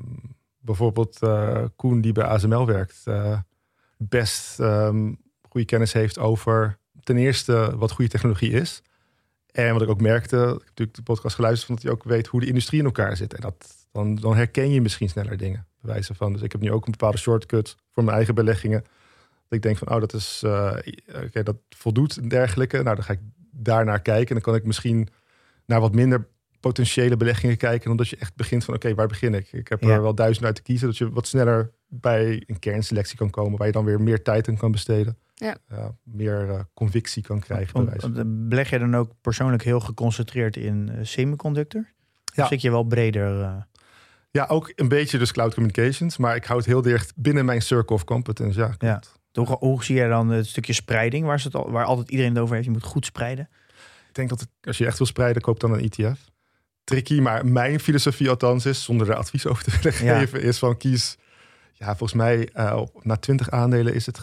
[0.59, 3.38] bijvoorbeeld eh, Koen, die bij ASML werkt, eh,
[3.96, 5.12] best ehm,
[5.48, 8.82] goede kennis heeft over ten eerste wat goede technologie is.
[9.50, 12.05] En wat ik ook merkte, ik heb natuurlijk de podcast geluisterd, van dat hij ook
[12.05, 13.34] weet hoe de industrie in elkaar zit.
[13.34, 16.32] En dat, dan, dan herken je misschien sneller dingen, wijze van.
[16.32, 18.80] Dus ik heb nu ook een bepaalde shortcut voor mijn eigen beleggingen.
[19.48, 20.76] Dat ik denk van, oh, dat is, eh,
[21.24, 22.82] oké, dat voldoet en dergelijke.
[22.82, 23.20] Nou, dan ga ik
[23.50, 24.28] daarnaar kijken.
[24.28, 25.08] En dan kan ik misschien
[25.66, 26.28] naar wat minder
[26.60, 27.88] potentiële beleggingen kijken.
[27.88, 29.52] Dan dat je echt begint van, oké, waar begin ik?
[29.52, 29.88] Ik heb Ja.
[29.88, 30.86] er wel duizend uit te kiezen.
[30.88, 33.58] Dat je wat sneller bij een kernselectie kan komen.
[33.58, 35.16] Waar je dan weer meer tijd in kan besteden.
[35.34, 35.56] Ja.
[36.02, 37.92] meer eh, convictie kan krijgen.
[38.16, 41.86] eh, beleg je dan ook persoonlijk heel geconcentreerd in eh, semiconductor?
[42.34, 42.42] Ja.
[42.42, 43.66] Of zit je wel breder?
[44.32, 46.16] Ja, ook een beetje dus cloud communications.
[46.16, 48.58] Maar ik hou het heel dicht binnen mijn circle of competence.
[48.60, 48.98] Ja, Ja.
[48.98, 49.20] klopt.
[49.32, 52.40] Hoe, hoe zie jij dan het stukje spreiding, waar, het al, waar altijd iedereen het
[52.42, 52.66] over heeft?
[52.66, 53.48] Je moet goed spreiden.
[54.08, 56.18] Ik denk dat het, als je echt wil spreiden, koop dan een ETF.
[56.84, 60.18] Tricky, maar mijn filosofie althans is, zonder er advies over te willen Ja.
[60.18, 61.16] geven, is van kies.
[61.72, 64.18] Ja, volgens mij eh, na 20 aandelen is het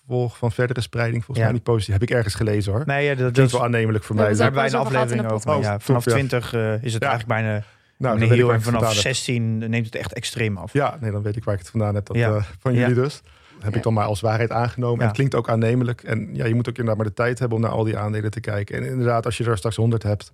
[0.00, 1.44] gevolg van verdere spreiding volgens Ja.
[1.44, 1.92] mij niet positief.
[1.92, 2.82] Heb ik ergens gelezen hoor.
[2.86, 4.30] Nee, ja, dat, is wel aannemelijk voor Ja, mij.
[4.30, 5.70] we daar zijn- hebben wij een over aflevering over.
[5.72, 6.12] ja, vanaf Oh, tof, ja.
[6.12, 7.08] 20 eh, is het Ja.
[7.08, 7.64] eigenlijk bijna
[8.04, 8.92] nou, dan heel vanaf vandaan heb.
[8.92, 10.72] 16 neemt het echt extreem af.
[10.72, 12.06] Ja, nee, dan weet ik waar ik het vandaan heb.
[12.06, 12.34] Dat, Ja.
[12.36, 12.80] eh, van Ja.
[12.80, 13.20] jullie dus.
[13.60, 13.78] heb Ja.
[13.78, 15.00] ik dan maar als waarheid aangenomen.
[15.00, 16.02] En het klinkt ook aannemelijk.
[16.02, 18.30] En ja, je moet ook inderdaad maar de tijd hebben om naar al die aandelen
[18.30, 18.76] te kijken.
[18.76, 20.32] En inderdaad, als je er straks 100 hebt,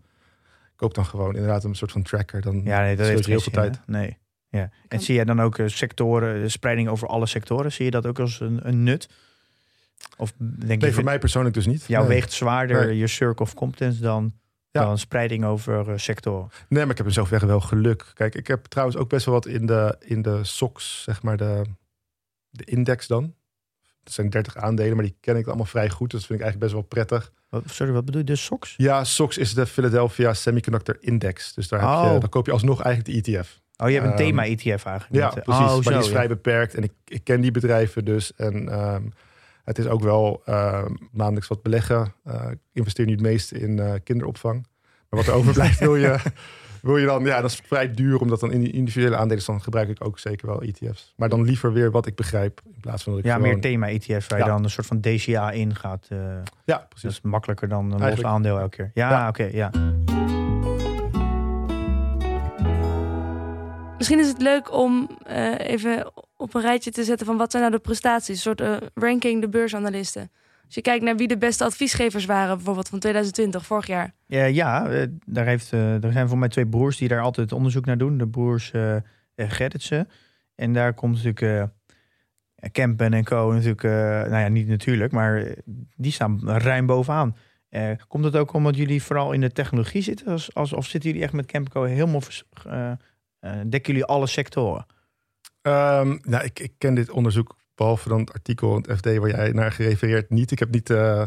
[0.76, 2.40] koop dan gewoon inderdaad een soort van tracker.
[2.40, 3.76] Dan Ja, nee, dat heeft heel veel tijd.
[3.86, 3.92] hè?
[3.98, 4.18] Nee.
[4.48, 4.70] Ja.
[4.88, 7.72] En zie jij dan ook eh, sectoren, de spreiding over alle sectoren?
[7.72, 9.08] Zie je dat ook als een, een nut?
[10.16, 11.84] Of denk Nee, je, voor mij persoonlijk dus niet.
[11.86, 12.14] jou nee.
[12.14, 12.96] weegt zwaarder Nee.
[12.98, 14.32] je circle of competence dan,
[14.72, 14.84] Ja.
[14.84, 16.50] dan spreiding over eh, sectoren?
[16.68, 18.10] Nee, maar ik heb in zoverre wel geluk.
[18.14, 21.36] Kijk, ik heb trouwens ook best wel wat in de, in de SOX, zeg maar
[21.36, 21.62] de,
[22.50, 23.34] de index dan.
[24.02, 26.10] Dat zijn 30 aandelen, maar die ken ik allemaal vrij goed.
[26.10, 27.32] Dus dat vind ik eigenlijk best wel prettig.
[27.48, 28.26] Wat, sorry, wat bedoel je?
[28.26, 28.74] De SOX?
[28.76, 31.54] Ja, SOX is de Philadelphia Semiconductor Index.
[31.54, 32.12] Dus daar heb Oh.
[32.14, 33.60] je, dan koop je alsnog eigenlijk de ETF.
[33.76, 35.12] Oh, je hebt een Ehm, thema-ETF eigenlijk.
[35.14, 35.46] Ja, precies.
[35.46, 36.10] Oh, maar zo, die is ja.
[36.10, 36.74] vrij beperkt.
[36.74, 38.34] En ik, ik ken die bedrijven dus.
[38.34, 39.02] En ehm,
[39.70, 42.12] het is ook wel ehm, maandelijks wat beleggen.
[42.24, 44.66] Eh, ik investeer nu het meeste in eh, kinderopvang.
[45.08, 46.18] Maar wat er overblijft wil je,
[46.82, 47.24] wil je dan...
[47.24, 48.20] Ja, dat is vrij duur.
[48.20, 49.44] Omdat dan in die individuele aandelen...
[49.46, 51.12] dan gebruik ik ook zeker wel ETF's.
[51.16, 52.60] Maar dan liever weer wat ik begrijp.
[52.64, 53.48] In plaats van dat ik Ja, gewoon...
[53.50, 54.50] meer thema-ETF's waar je Ja.
[54.50, 56.06] dan een soort van DCA in gaat.
[56.08, 56.18] eh,
[56.64, 57.10] Ja, dat precies.
[57.10, 58.90] is makkelijker dan een los aandeel elke keer.
[58.94, 59.28] Ja, Ja.
[59.28, 59.70] oké, ja.
[63.98, 67.62] Misschien is het leuk om eh, even op een rijtje te zetten van wat zijn
[67.62, 68.28] nou de prestaties.
[68.28, 70.30] Een soort eh, ranking de beursanalisten.
[70.64, 74.14] Als je kijkt naar wie de beste adviesgevers waren, bijvoorbeeld van 2020, vorig jaar.
[74.26, 77.52] Ja, ja eh, daar heeft, eh, er zijn voor mij twee broers die daar altijd
[77.52, 78.18] onderzoek naar doen.
[78.18, 78.96] De broers eh,
[79.36, 80.08] Gerritsen.
[80.54, 81.64] En daar komt natuurlijk eh
[82.72, 83.52] Kempen en Co.
[83.52, 83.82] natuurlijk,
[84.30, 85.54] nou ja, niet natuurlijk, maar
[85.96, 87.36] die staan ruim bovenaan.
[88.08, 90.26] Komt het ook omdat jullie vooral in de technologie zitten?
[90.26, 92.20] Als, als, of zitten jullie echt met helemaal...
[92.20, 94.86] vers- eh, eh, dekken jullie alle sectoren?
[95.62, 99.28] Ehm, nou, ik, ik ken dit onderzoek, behalve dan het artikel in het FD waar
[99.30, 100.50] jij naar gerefereerd, niet.
[100.50, 101.26] Ik heb niet, eh,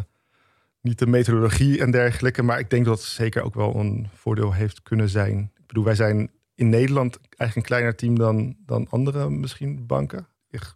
[0.82, 4.54] niet de methodologie en dergelijke, maar ik denk dat het zeker ook wel een voordeel
[4.54, 5.52] heeft kunnen zijn.
[5.60, 10.28] Ik bedoel, wij zijn in Nederland eigenlijk een kleiner team dan, dan andere misschien banken.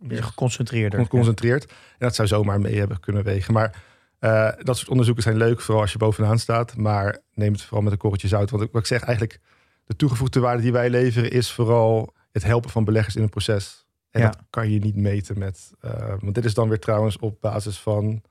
[0.01, 0.99] Meer geconcentreerder.
[1.03, 1.66] geconcentreerd.
[1.66, 3.53] En dat zou zomaar mee hebben kunnen wegen.
[3.53, 3.84] Maar
[4.20, 6.76] eh, dat soort onderzoeken zijn leuk, vooral als je bovenaan staat.
[6.78, 8.49] Maar neem het vooral met een korreltje zout.
[8.49, 9.39] Want ik- wat ik zeg, eigenlijk
[9.86, 11.32] de toegevoegde waarde die wij leveren...
[11.32, 13.86] is vooral het helpen van beleggers in een proces.
[14.12, 14.28] En Ja.
[14.30, 15.72] dat kan je niet meten met...
[15.80, 18.22] eh, want dit is dan weer trouwens op basis van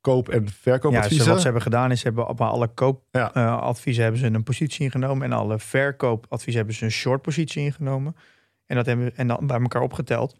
[0.00, 1.28] koop- en Ja, ze, verkoopadviezen.
[1.28, 2.72] wat ze hebben gedaan is, ze hebben op alle Ja.
[2.74, 5.24] koopadviezen hebben ze een positie ingenomen.
[5.24, 8.16] En alle verkoopadviezen hebben ze een short positie ingenomen.
[8.66, 10.36] En dat hebben en dan bij elkaar opgeteld.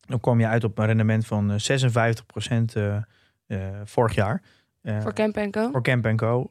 [0.00, 2.76] Dan kom je uit op een rendement van eh, 56%
[3.84, 4.42] vorig jaar.
[4.82, 5.70] Eh, Voor Camp Co.
[5.70, 6.50] voor Camp Co.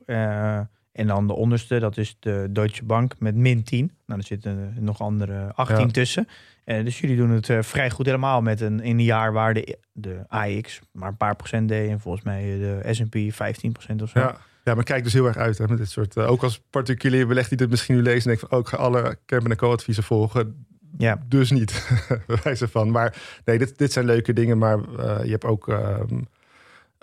[0.91, 3.91] Eh, en dan de onderste, dat is de Deutsche Bank met min 10.
[4.05, 5.87] Nou, er zitten eh, nog andere 18 Ja.
[5.87, 6.27] tussen.
[6.63, 9.53] Eh, dus jullie doen het eh, vrij goed helemaal met een, in een jaar waar
[9.53, 11.89] de, de AX maar een paar procent deed.
[11.89, 14.19] En volgens mij de S&P 15 procent of zo.
[14.19, 14.37] Ja.
[14.63, 16.15] ja, maar kijk dus heel erg uit hè, met dit soort...
[16.17, 18.21] eh, ook als particulier beleg die dit misschien nu lezen...
[18.31, 20.65] en denkt van, oh, ik ga alle Camp Co-adviezen volgen.
[20.97, 21.23] Ja.
[21.27, 21.87] Dus niet,
[22.43, 22.91] wijze van.
[22.91, 23.15] Maar
[23.45, 24.57] nee, dit, dit zijn leuke dingen.
[24.57, 26.19] Maar eh, je hebt ook ehm,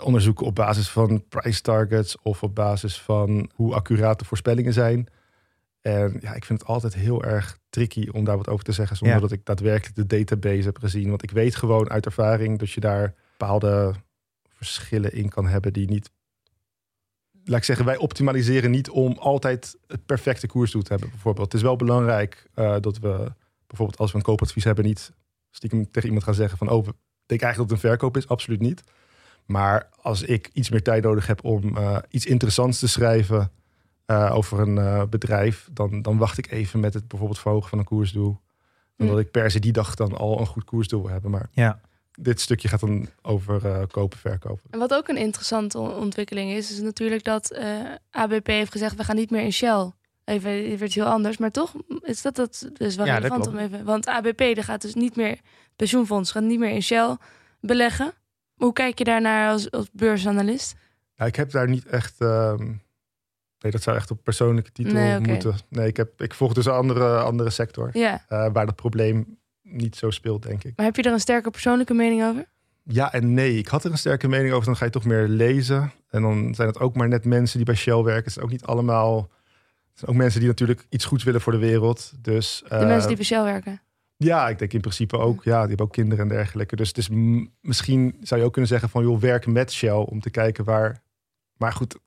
[0.02, 2.16] onderzoeken op basis van price targets...
[2.22, 5.08] of op basis van hoe accuraat de voorspellingen zijn.
[5.80, 8.96] En ja, ik vind het altijd heel erg tricky om daar wat over te zeggen...
[8.96, 9.22] zonder Ja.
[9.22, 11.08] dat ik daadwerkelijk de database heb gezien.
[11.08, 13.94] Want ik weet gewoon uit ervaring dat je daar bepaalde
[14.48, 15.72] verschillen in kan hebben...
[15.72, 16.10] die niet...
[17.44, 21.46] Laat ik zeggen, wij optimaliseren niet om altijd het perfecte koersdoel te hebben, bijvoorbeeld.
[21.46, 23.32] Het is wel belangrijk eh, dat we
[23.66, 25.12] bijvoorbeeld als we een koopadvies hebben, niet
[25.50, 26.94] stiekem tegen iemand gaan zeggen van, oh, we
[27.26, 28.28] denken eigenlijk dat het een verkoop is.
[28.28, 28.82] Absoluut niet.
[29.46, 33.50] Maar als ik iets meer tijd nodig heb om eh, iets interessants te schrijven
[34.06, 37.78] eh, over een eh, bedrijf, dan, dan wacht ik even met het bijvoorbeeld verhogen van
[37.78, 38.40] een koersdoel.
[38.98, 39.20] Omdat Hm.
[39.20, 41.30] ik per se die dag dan al een goed koersdoel wil hebben.
[41.30, 41.80] Maar Ja.
[42.12, 44.70] dit stukje gaat dan over kopen, verkopen.
[44.70, 47.58] En wat ook een interessante on- ontwikkeling is, is natuurlijk dat
[48.10, 49.90] ABP heeft gezegd: we gaan niet meer in Shell.
[50.24, 53.56] Even, het werd heel anders, maar toch is dat, dat is wel Ja, relevant om
[53.56, 53.84] even.
[53.84, 55.38] Want ABP gaat dus niet meer,
[55.76, 57.16] pensioenfonds gaat niet meer in Shell
[57.60, 58.12] beleggen.
[58.56, 60.74] Hoe kijk je daarnaar als, als beursanalist?
[61.14, 62.20] Ja, ik heb daar niet echt.
[62.20, 62.64] ehm,
[63.58, 65.54] nee, dat zou echt op persoonlijke titel Nee, moeten.
[65.68, 67.90] Nee, ik, heb, ik volg dus een andere, andere sector.
[67.92, 70.72] Ja, eh, waar dat probleem niet zo speelt, denk ik.
[70.76, 72.44] maar heb je er een sterke persoonlijke mening over?
[72.88, 73.58] Ja en nee.
[73.58, 74.64] Ik had er een sterke mening over.
[74.66, 75.92] Dan ga je toch meer lezen.
[76.08, 78.24] En dan zijn het ook maar net mensen die bij Shell werken.
[78.24, 79.16] Het zijn ook niet allemaal.
[79.90, 82.12] Het zijn ook mensen die natuurlijk iets goeds willen voor de wereld.
[82.18, 83.80] Dus De eh, mensen die bij Shell werken.
[84.16, 85.44] Ja, ik denk in principe ook.
[85.44, 86.76] Ja, die hebben ook kinderen en dergelijke.
[86.76, 87.08] Dus het is
[87.60, 91.02] misschien zou je ook kunnen zeggen van joh, werk met Shell om te kijken waar.
[91.56, 91.98] Maar goed,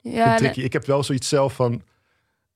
[0.00, 0.38] Ja.
[0.38, 1.82] Ik heb wel zoiets zelf van.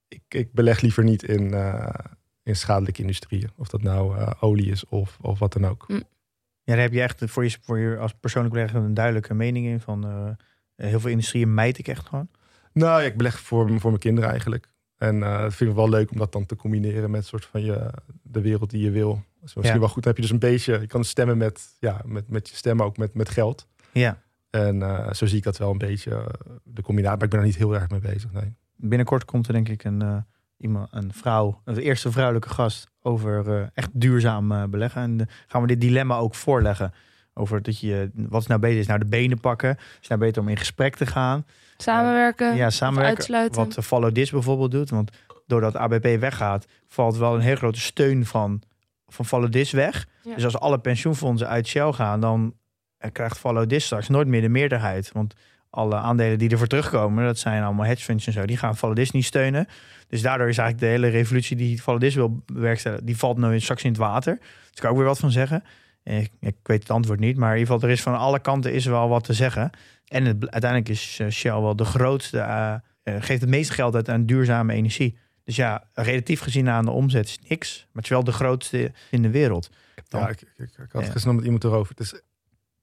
[0.09, 1.95] Ik, ik beleg liever niet in, eh,
[2.43, 3.51] in schadelijke industrieën.
[3.57, 5.85] Of dat nou eh, olie is of, of wat dan ook.
[5.89, 9.67] Ja, daar heb je echt voor je, voor je als persoonlijk belegger een duidelijke mening
[9.67, 9.81] in.
[9.81, 12.29] Van eh, heel veel industrieën mijt ik echt gewoon.
[12.73, 14.69] Nou, ja, ik beleg voor, voor mijn kinderen eigenlijk.
[15.01, 17.63] En eh dat vind ik wel leuk om dat dan te combineren met soort van
[17.65, 17.91] je,
[18.23, 19.23] de wereld die je wil.
[19.45, 19.79] Is misschien Ja.
[19.81, 20.03] wel goed.
[20.03, 22.83] Dan heb je dus een beetje, je kan stemmen met, ja, met, met je stem
[22.83, 23.67] ook met, met geld.
[23.93, 24.23] Ja.
[24.51, 26.27] En eh, zo zie ik dat wel een beetje, eh,
[26.65, 27.17] de combinatie.
[27.17, 28.55] Maar ik ben er niet heel erg mee bezig, nee.
[28.77, 30.17] Binnenkort komt er denk ik een, eh,
[30.57, 35.03] iemand, een vrouw, de eerste vrouwelijke gast over echt duurzaam beleggen.
[35.03, 36.93] En gaan we dit dilemma ook voorleggen.
[37.35, 39.77] Over dat je, wat is nou beter is, nou de benen pakken.
[39.77, 41.47] Is het nou beter om in gesprek te gaan.
[41.83, 43.17] Samenwerken, ja, samenwerken.
[43.17, 43.65] uitsluiten.
[43.65, 44.91] Wat eh, Follow This bijvoorbeeld doet.
[44.91, 45.11] Want
[45.47, 48.63] doordat ABP weggaat, valt wel een hele grote steun van,
[49.07, 50.07] van Follow This weg.
[50.23, 50.35] Ja.
[50.35, 52.55] Dus als alle pensioenfondsen uit Shell gaan, dan
[52.99, 55.11] eh, krijgt Follow This straks nooit meer de meerderheid.
[55.13, 55.35] Want
[55.71, 58.97] alle aandelen die ervoor terugkomen, dat zijn allemaal hedge funds en zo, die gaan Follow
[58.97, 59.67] This niet steunen.
[60.09, 63.61] Dus daardoor is eigenlijk de hele revolutie die Follow This wil bewerkstelligen, die valt nu
[63.61, 64.37] straks in het water.
[64.37, 65.63] Daar kan ik ook weer wat van zeggen.
[66.03, 68.41] Eh, Ik, ik weet het antwoord niet, maar in ieder geval, er is van alle
[68.41, 69.71] kanten is wel wat te zeggen.
[70.05, 72.75] En het, uiteindelijk is eh, Shell wel de grootste, eh,
[73.05, 75.19] geeft het meeste geld uit aan duurzame energie.
[75.45, 78.93] Dus ja, relatief gezien aan de omzet is niks, maar het is wel de grootste
[79.11, 79.71] in de wereld.
[80.09, 81.11] Dan- Ja, ik, ik, ik, ik had Ja.
[81.11, 81.91] gisteren nog met iemand erover.
[81.97, 82.21] Het is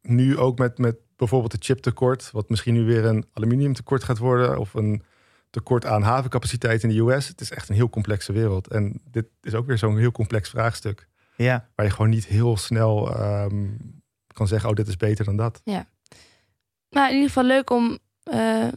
[0.02, 4.58] nu ook met, met bijvoorbeeld het chiptekort, wat misschien nu weer een aluminiumtekort gaat worden,
[4.60, 5.04] of een
[5.50, 7.28] tekort aan havencapaciteit in de US.
[7.28, 8.68] Het is echt een heel complexe wereld.
[8.68, 11.08] En dit is ook weer zo'n heel complex vraagstuk,
[11.38, 13.66] Ja, waar je gewoon niet heel snel ehm,
[14.34, 15.62] kan zeggen, oh, dit is beter dan dat.
[16.90, 18.68] Nou, in ieder geval leuk om eh,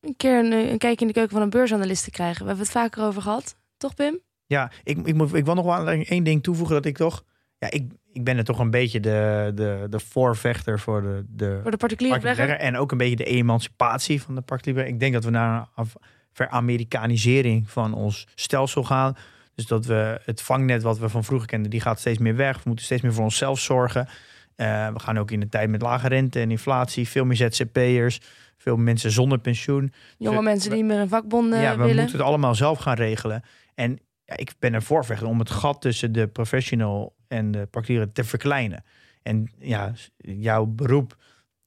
[0.00, 2.40] een keer een, een kijkje in de keuken van een beursanalist te krijgen.
[2.40, 3.56] We hebben het vaker over gehad.
[3.76, 4.20] Toch, Pim?
[4.46, 7.24] ja ik, ik, moet, ik wil nog wel één ding toevoegen dat ik toch...
[7.58, 11.58] ja, ik, ik ben er toch een beetje de, de, de voorvechter voor de, de
[11.62, 12.66] Voor de particuliere particuliere belegger.
[12.66, 14.88] En ook een beetje de emancipatie van de particuliere.
[14.88, 15.86] Ik denk dat we naar een
[16.32, 19.16] veramerikanisering van ons stelsel gaan.
[19.54, 22.56] Dus dat we het vangnet wat we van vroeger kenden, die gaat steeds meer weg.
[22.56, 24.08] We moeten steeds meer voor onszelf zorgen.
[24.56, 27.08] Eh, we gaan ook in een tijd met lage rente en inflatie.
[27.08, 28.20] Veel meer ZZP'ers.
[28.56, 29.92] Veel mensen zonder pensioen.
[30.18, 31.96] Jonge we- mensen die meer in vakbonden ja, we willen.
[31.96, 33.42] moeten het allemaal zelf gaan regelen.
[33.74, 38.12] En ja, ik ben er voorvechter om het gat tussen de professional en de particulier
[38.12, 38.84] te verkleinen.
[39.22, 41.16] En ja, jouw beroep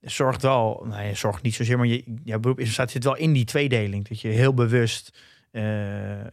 [0.02, 3.16] zorgt wel, nou je zorgt niet zozeer, maar je, jouw beroep is, staat, zit wel
[3.18, 4.08] in die tweedeling.
[4.08, 5.20] Dat je heel bewust,
[5.52, 6.28] eh, eh,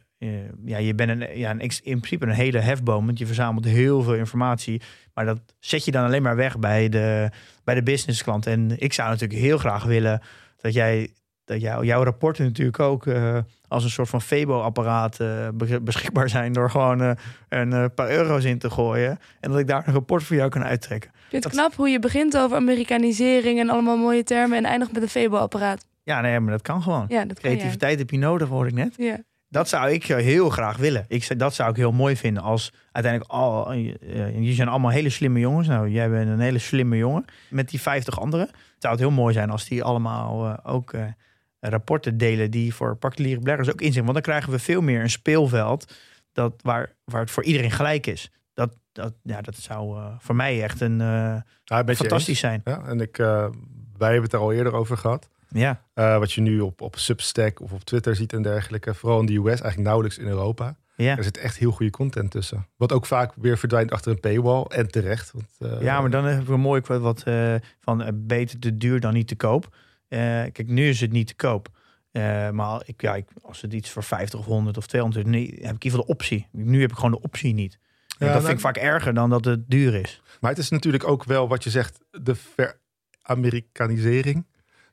[0.64, 4.02] ja, je bent een, ja, een, in principe een hele hefboom, want je verzamelt heel
[4.02, 4.82] veel informatie.
[5.14, 7.28] Maar dat zet je dan alleen maar weg bij de,
[7.64, 8.46] bij de businessklant.
[8.46, 10.20] En ik zou natuurlijk heel graag willen
[10.56, 11.10] dat jij
[11.44, 13.38] dat jou, jouw rapporten natuurlijk ook eh,
[13.68, 17.10] als een soort van Febo-apparaat eh, be- beschikbaar zijn door gewoon eh,
[17.48, 19.18] een eh, paar euro's in te gooien.
[19.40, 21.10] En dat ik daar een rapport voor jou kan uittrekken.
[21.10, 24.64] Ik vind het dat- knap hoe je begint over Amerikanisering en allemaal mooie termen en
[24.64, 25.86] eindigt met een Febo-apparaat.
[26.02, 27.04] Ja, nee, maar dat kan gewoon.
[27.08, 27.58] Ja, dat kan jij.
[27.58, 28.94] Creativiteit heb je nodig, hoor ik net.
[28.96, 29.18] Ja.
[29.54, 31.04] Dat zou ik eh, heel graag willen.
[31.08, 33.72] Ik, dat zou ik heel mooi vinden als uiteindelijk al.
[33.72, 35.68] eh, jullie zijn allemaal hele slimme jongens.
[35.68, 37.24] Nou, jij bent een hele slimme jongen.
[37.50, 38.46] Met die 50 anderen.
[38.46, 40.94] Het zou het heel mooi zijn als die allemaal ook
[41.60, 44.02] rapporten delen die voor particuliere beleggers ook inzien.
[44.02, 45.94] Want dan krijgen we veel meer een speelveld
[46.32, 48.30] dat, waar, waar het voor iedereen gelijk is.
[48.54, 50.98] Dat, dat, ja, dat zou voor mij echt een,
[51.64, 52.60] Ja, fantastisch zijn.
[52.64, 53.52] Ja, en ik, wij
[53.98, 55.28] hebben het er al eerder over gehad.
[55.54, 58.94] Ja, Eh, wat je nu op, op Substack of op Twitter ziet en dergelijke.
[58.94, 60.76] Vooral in de US, eigenlijk nauwelijks in Europa.
[60.96, 61.16] ja.
[61.16, 62.66] Er zit echt heel goede content tussen.
[62.76, 64.62] Wat ook vaak weer verdwijnt achter een paywall.
[64.62, 65.30] En terecht.
[65.32, 69.00] Want, eh, Ja, maar dan hebben we mooi wat, wat eh, van beter te duur
[69.00, 69.76] dan niet te koop.
[70.08, 71.68] Kijk, nu is het niet te koop.
[72.52, 75.46] Maar ik, ja, ik, als het iets voor 50 of 100 of 200 is, nee,
[75.46, 76.46] heb ik in ieder geval de optie.
[76.52, 77.78] Nu heb ik gewoon de optie niet.
[78.06, 80.22] Ja, dat nou- vind ik vaak erger dan dat het duur is.
[80.40, 82.00] Maar het is natuurlijk ook wel wat je zegt.
[82.10, 84.46] De ver-Amerikanisering.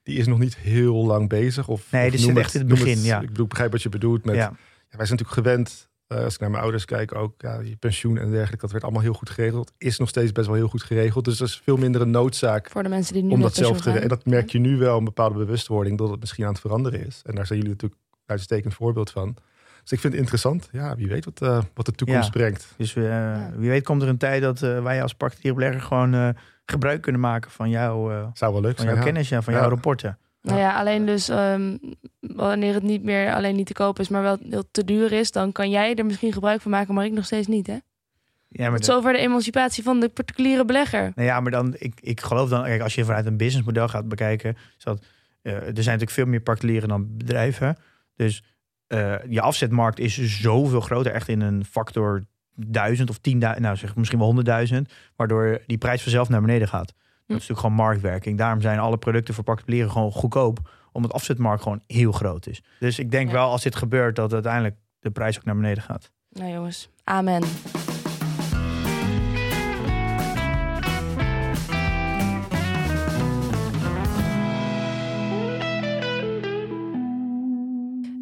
[0.04, 1.68] Die is nog niet heel lang bezig.
[1.68, 3.22] Of, Nee, of dit noem echt in het begin, ja.
[3.22, 4.36] Ik bedoel, ik begrijp wat je bedoelt met...
[4.36, 4.54] Ja.
[4.91, 7.76] Ja, wij zijn natuurlijk gewend, eh, als ik naar mijn ouders kijk ook, ja, je
[7.76, 9.72] pensioen en dergelijke, dat werd allemaal heel goed geregeld.
[9.78, 11.26] Is nog steeds best wel heel goed geregeld.
[11.26, 13.82] Dus er is veel minder een noodzaak Voor de mensen die nu om dat zelf
[13.82, 13.91] te.
[13.91, 17.06] En dat merk je nu wel, een bepaalde bewustwording, dat het misschien aan het veranderen
[17.06, 17.22] is.
[17.26, 19.36] En daar zijn jullie natuurlijk een uitstekend voorbeeld van.
[19.91, 20.69] Dus ik vind het interessant.
[20.71, 22.29] Ja, wie weet wat, eh, wat de toekomst Ja.
[22.29, 22.73] brengt.
[22.77, 26.13] Dus eh, wie weet komt er een tijd dat eh, wij als particulier belegger gewoon
[26.13, 26.29] eh,
[26.65, 28.95] gebruik kunnen maken van, jou, eh, Zou wel leuk van zijn.
[28.95, 29.11] jouw ja.
[29.11, 29.59] kennis en van Ja.
[29.59, 30.17] jouw rapporten.
[30.41, 31.77] Nou ja, alleen dus ehm,
[32.19, 35.31] wanneer het niet meer alleen niet te koop is, maar wel heel te duur is,
[35.31, 37.67] dan kan jij er misschien gebruik van maken, maar ik nog steeds niet.
[37.67, 37.77] Hè?
[38.47, 41.11] Ja, maar Tot zover de emancipatie van de particuliere belegger.
[41.15, 44.07] Nou ja, maar dan, ik, ik geloof dan, kijk, als je vanuit een businessmodel gaat
[44.07, 45.05] bekijken, is dat,
[45.41, 47.77] eh, er zijn natuurlijk veel meer particulieren dan bedrijven.
[48.15, 48.43] Dus
[48.91, 52.23] eh, je afzetmarkt is zoveel groter, echt in een factor
[52.55, 56.87] duizend of tienduizend, nou zeg misschien wel honderdduizend, waardoor die prijs vanzelf naar beneden gaat.
[56.87, 56.93] Dat
[57.39, 58.37] is natuurlijk gewoon marktwerking.
[58.37, 62.61] Daarom zijn alle producten voor particulieren gewoon goedkoop, omdat afzetmarkt gewoon heel groot is.
[62.79, 63.33] Dus ik denk Ja.
[63.33, 66.11] wel als dit gebeurt, dat uiteindelijk de prijs ook naar beneden gaat.
[66.29, 67.43] Nou jongens, amen.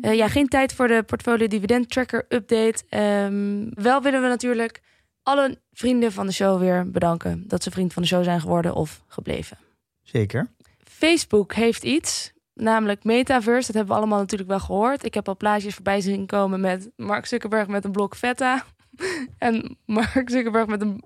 [0.09, 2.83] Eh, ja, geen tijd voor de portfolio dividend tracker update.
[2.89, 4.81] Ehm, wel willen we natuurlijk
[5.23, 8.73] alle vrienden van de show weer bedanken dat ze vriend van de show zijn geworden
[8.75, 9.57] of gebleven.
[10.03, 10.47] Zeker.
[10.83, 13.65] Facebook heeft iets, namelijk Metaverse.
[13.65, 15.05] Dat hebben we allemaal natuurlijk wel gehoord.
[15.05, 18.63] Ik heb al plaatjes voorbij zien komen met Mark Zuckerberg met een blok feta.
[19.37, 21.03] en Mark Zuckerberg met een,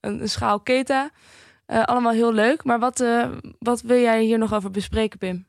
[0.00, 1.10] een, een schaal keta.
[1.66, 2.64] Eh, allemaal heel leuk.
[2.64, 5.46] Maar wat, eh, wat wil jij hier nog over bespreken, Pim?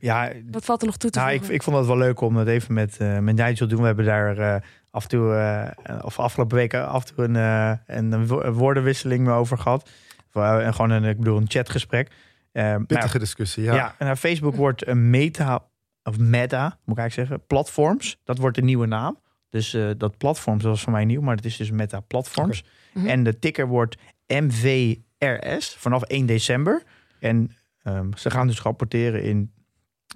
[0.00, 2.36] Ja, Wat valt er nog toe te Nou, ik, ik vond het wel leuk om
[2.36, 3.80] het even met, eh met Nigel te doen.
[3.80, 7.36] We hebben daar eh, af en toe, eh, of afgelopen weken, af en toe een,
[7.36, 9.90] eh, een, een wo- een woordenwisseling mee over gehad.
[10.32, 12.10] Of, eh, en gewoon een, ik bedoel, een chatgesprek.
[12.52, 13.74] Nou, Pittige discussie, ja.
[13.74, 13.94] ja.
[13.98, 15.64] en nou, Facebook wordt een meta,
[16.02, 18.16] of meta, moet ik eigenlijk zeggen, platforms.
[18.24, 19.18] Dat wordt de nieuwe naam.
[19.50, 22.64] Dus eh, dat platforms, dat was voor mij nieuw, maar het is dus meta platforms.
[22.94, 23.06] Mhm.
[23.06, 23.96] En de ticker wordt
[24.26, 26.82] MVRS vanaf 1 december.
[27.20, 27.50] En
[27.82, 29.52] ehm, ze gaan dus rapporteren in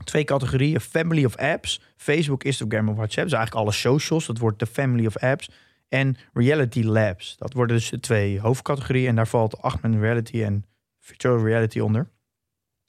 [0.04, 0.80] twee categorieën.
[0.80, 1.80] Family of apps.
[1.96, 3.28] Facebook, Instagram en WhatsApp.
[3.28, 4.26] Dus eigenlijk alle socials.
[4.26, 5.50] Dat wordt de family of apps.
[5.88, 7.36] En reality labs.
[7.38, 9.08] Dat worden dus de twee hoofdcategorieën.
[9.08, 10.64] En daar valt augmented reality en
[10.98, 12.08] virtual reality onder.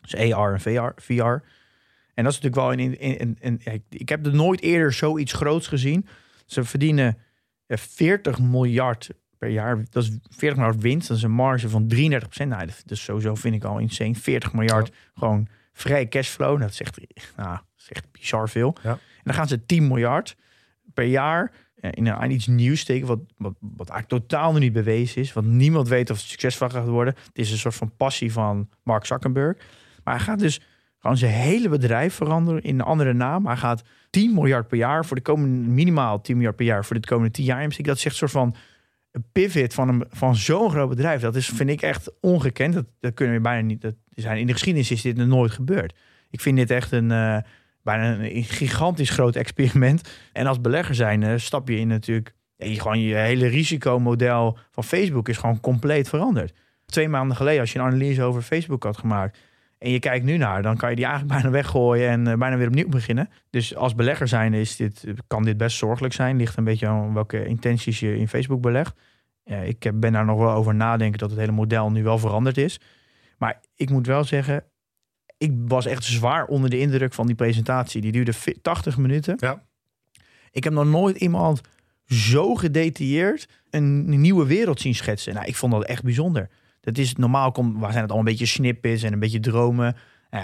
[0.01, 1.01] Dus AR en VR.
[1.01, 1.22] VR.
[2.14, 2.80] En dat is natuurlijk wel een...
[2.80, 6.08] in, in, in, in- ja, ik- heb er nooit eerder zoiets groots gezien.
[6.45, 7.18] Ze verdienen
[7.66, 9.86] eh, 40 miljard per jaar.
[9.89, 11.08] Dat is 40 miljard winst.
[11.08, 12.49] Dat is een marge van 33 procent.
[12.49, 14.16] Nou, dat- dus sowieso vind ik al insane.
[14.16, 16.59] 40 miljard gewoon vrij cashflow.
[16.59, 16.99] Dat is echt,
[17.36, 18.76] nou, dat is echt bizar veel.
[18.84, 18.91] Ja.
[18.91, 20.36] En dan gaan ze 10 miljard
[20.93, 24.74] per jaar eh, in, aan iets nieuws steken, wat, wat, wat eigenlijk totaal nog niet
[24.74, 25.34] bewezen is.
[25.34, 27.15] Want niemand weet of het succesvol gaat worden.
[27.26, 29.57] Het is een soort van passie van Mark Zuckerberg.
[30.03, 30.61] Maar hij gaat dus
[30.99, 33.45] gewoon zijn hele bedrijf veranderen in een andere naam.
[33.45, 36.99] Hij gaat 10 miljard per jaar voor de komende, minimaal 10 miljard per jaar voor
[36.99, 37.69] de komende 10 jaar.
[37.69, 38.55] Dat echt een soort van
[39.14, 41.22] een pivot van, een, van zo'n groot bedrijf.
[41.22, 42.74] Dat is, vind ik echt ongekend.
[42.74, 43.82] Dat, dat kunnen we bijna niet.
[43.82, 45.93] Dat zijn, in de geschiedenis is dit nog nooit gebeurd.
[46.30, 47.38] Ik vind dit echt een, eh,
[47.84, 50.09] bijna een gigantisch groot experiment.
[50.32, 52.34] En als belegger zijn stap je in natuurlijk...
[52.55, 56.53] je, gewoon je hele risicomodel van Facebook is gewoon compleet veranderd.
[56.86, 59.38] Twee maanden geleden, als je een analyse over Facebook had gemaakt...
[59.84, 62.09] en je kijkt nu naar, dan kan je die eigenlijk bijna weggooien...
[62.09, 63.29] en eh, bijna weer opnieuw beginnen.
[63.49, 66.38] Dus als belegger zijn is dit, kan dit best zorgelijk zijn.
[66.38, 68.99] Ligt een beetje aan welke intenties je in Facebook belegt.
[69.63, 72.79] Ik ben daar nog wel over nadenken dat het hele model nu wel veranderd is.
[73.38, 74.63] Maar ik moet wel zeggen,
[75.38, 78.01] ik was echt zwaar onder de indruk van die presentatie.
[78.01, 79.36] Die duurde fi- 80 minuten.
[79.39, 79.63] Ja.
[80.51, 81.61] Ik heb nog nooit iemand
[82.05, 85.34] zo gedetailleerd een nieuwe wereld zien schetsen.
[85.34, 86.49] Nou, ik vond dat echt bijzonder.
[86.84, 89.95] Dat is normaal, komt, waar zijn het al een beetje snippets en een beetje dromen.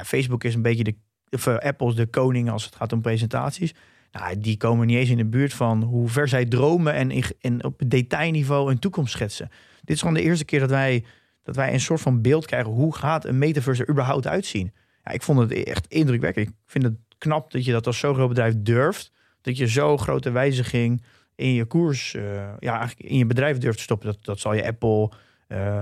[0.03, 0.95] Facebook is een beetje de,
[1.29, 3.73] of, eh, Apple de koning als het gaat om presentaties.
[4.11, 7.63] Nou, die komen niet eens in de buurt van hoe ver zij dromen en, in,
[7.63, 9.49] op detailniveau een toekomst schetsen.
[9.83, 11.05] Dit is gewoon de eerste keer dat wij,
[11.43, 12.71] dat wij een soort van beeld krijgen.
[12.71, 14.73] Hoe gaat een metaverse er überhaupt uitzien?
[15.03, 16.47] Ja, ik vond het echt indrukwekkend.
[16.47, 19.11] Ik vind het knap dat je dat als zo'n groot bedrijf durft.
[19.41, 21.03] Dat je zo'n grote wijziging
[21.35, 22.23] in je koers, eh,
[22.59, 24.07] ja, eigenlijk in je bedrijf durft te stoppen.
[24.07, 25.11] Dat, dat zal je Apple,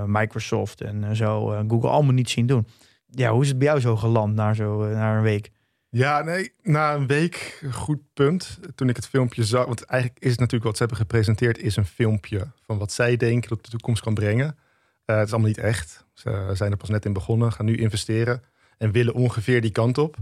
[0.06, 2.68] Microsoft en eh, zo, eh, Google allemaal niet zien doen.
[3.10, 5.52] Ja, hoe is het bij jou zo geland na, zo, eh, na een week?
[5.90, 8.60] Ja, nee, na een week, goed punt.
[8.76, 11.76] Toen ik het filmpje zag, want eigenlijk is het natuurlijk wat ze hebben gepresenteerd, is
[11.76, 14.58] een filmpje van wat zij denken dat de toekomst kan brengen.
[15.06, 16.06] Eh, het is allemaal niet echt.
[16.14, 18.44] Ze zijn er pas net in begonnen, gaan nu investeren
[18.78, 20.16] en willen ongeveer die kant op.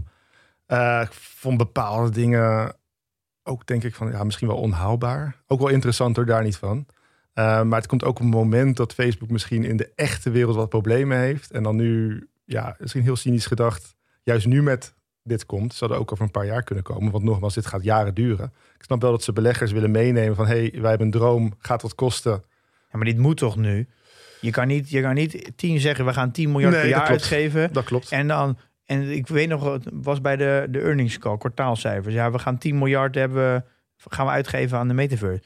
[0.66, 2.76] Eh, ik vond bepaalde dingen
[3.42, 5.36] ook denk ik van ja, misschien wel onhaalbaar.
[5.46, 6.86] Ook wel interessant hoor, daar niet van.
[7.36, 10.56] Eh, maar het komt ook op een moment dat Facebook misschien in de echte wereld
[10.56, 11.50] wat problemen heeft.
[11.50, 15.98] En dan nu, ja, misschien heel cynisch gedacht, juist nu met dit komt, zou er
[15.98, 17.12] ook over een paar jaar kunnen komen.
[17.12, 18.52] Want nogmaals, dit gaat jaren duren.
[18.76, 20.46] Ik snap wel dat ze beleggers willen meenemen van...
[20.46, 22.32] hé, hey, wij hebben een droom, gaat wat kosten.
[22.90, 23.88] Ja, maar dit moet toch nu?
[24.40, 26.98] Je kan niet, je kan niet tien zeggen, we gaan 10 miljard Nee, per dat
[26.98, 27.22] jaar klopt.
[27.32, 27.72] uitgeven.
[27.72, 28.10] Dat klopt.
[28.10, 32.14] En dan, en ik weet nog, het was bij de, de earnings call, kwartaalcijfers.
[32.14, 33.64] Ja, we gaan 10 miljard hebben,
[33.96, 35.42] gaan we uitgeven aan de metaverse.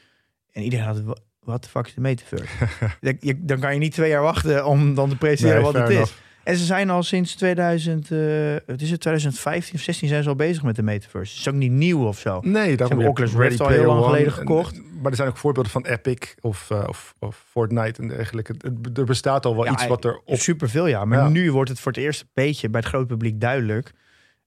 [0.51, 2.45] En iedereen had, "Wa- wat de fuck is de metaverse?
[3.01, 5.81] Dan- je- dan kan je niet twee jaar wachten om dan te presenteren Nee, wat
[5.89, 6.13] het is.
[6.43, 8.19] En ze zijn al sinds 2000, eh,
[8.65, 11.31] het is het 2015 of 16 zijn ze al bezig met de metaverse.
[11.31, 12.39] Het is ook niet nieuw of zo.
[12.41, 14.81] Nee, daarom hebben heb Oculus Rift al heel lang One geleden en- gekocht.
[15.01, 18.55] maar er zijn ook voorbeelden van Epic of, eh, of, of Fortnite en dergelijke.
[18.93, 20.37] Er bestaat al wel Ja, iets wat er op...
[20.39, 21.05] Superveel, ja.
[21.05, 21.29] Maar Ja.
[21.29, 23.91] nu wordt het voor het eerst een beetje bij het grote publiek duidelijk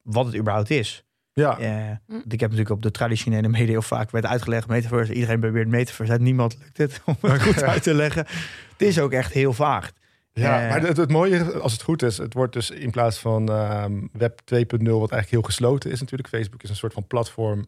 [0.02, 1.03] wat het überhaupt is.
[1.34, 2.14] Ja, Eh, Hm.
[2.28, 5.12] ik heb natuurlijk op de traditionele media heel vaak werd uitgelegd metaverse.
[5.12, 6.12] Iedereen probeert metaverse.
[6.12, 6.20] uit.
[6.20, 8.26] Niemand lukt het om het goed uit te leggen.
[8.72, 9.92] Het is ook echt heel vaag.
[10.32, 13.18] ja Eh, maar het, het mooie, als het goed is, het wordt dus in plaats
[13.18, 16.28] van ehm, Web 2.0, wat eigenlijk heel gesloten is natuurlijk.
[16.28, 17.66] Facebook is een soort van platform.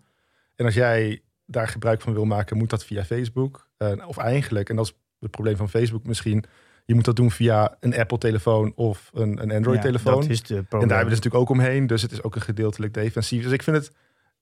[0.56, 3.68] En als jij daar gebruik van wil maken, moet dat via Facebook.
[3.76, 6.44] Eh, of eigenlijk, en dat is het probleem van Facebook misschien,
[6.86, 10.20] je moet dat doen via een Apple-telefoon of een, een Ja, Android-telefoon.
[10.20, 11.86] dat is de En daar hebben we dus natuurlijk ook omheen.
[11.86, 13.42] Dus het is ook een gedeeltelijk defensief.
[13.42, 13.90] Dus ik vind het...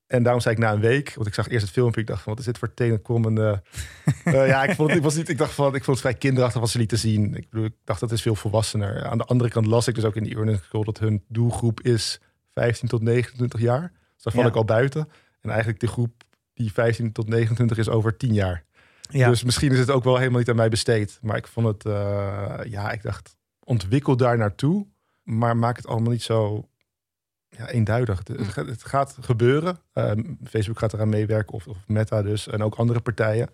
[0.07, 2.01] En daarom zei ik na een week, want ik zag eerst het filmpje.
[2.01, 3.61] Ik dacht van, wat is dit voor tegenkomende...
[4.23, 6.13] Eh ja, ik, vond het, ik, was niet, ik dacht van, ik vond het vrij
[6.13, 7.35] kinderachtig wat ze lieten zien.
[7.35, 9.05] Ik, bedoel, ik dacht, dat is veel volwassener.
[9.05, 10.83] Aan de andere kant las ik dus ook in die earnings call...
[10.83, 12.19] dat hun doelgroep is
[12.53, 13.81] 15 tot 29 jaar.
[14.13, 14.47] Dus daar val Ja.
[14.49, 15.09] ik al buiten.
[15.41, 16.23] En eigenlijk de groep
[16.53, 18.63] die 15 tot 29 is over 10 jaar.
[19.09, 19.29] Ja.
[19.29, 21.19] Dus misschien is het ook wel helemaal niet aan mij besteed.
[21.21, 24.87] Maar ik vond het, eh, ja, ik dacht, ontwikkel daar naartoe.
[25.23, 26.69] Maar maak het allemaal niet zo
[27.49, 28.17] ja, eenduidig.
[28.17, 29.77] Het, het gaat- het gaat gebeuren.
[29.93, 32.47] Ehm, Facebook gaat eraan meewerken, of, of Meta dus.
[32.47, 33.49] En ook andere partijen.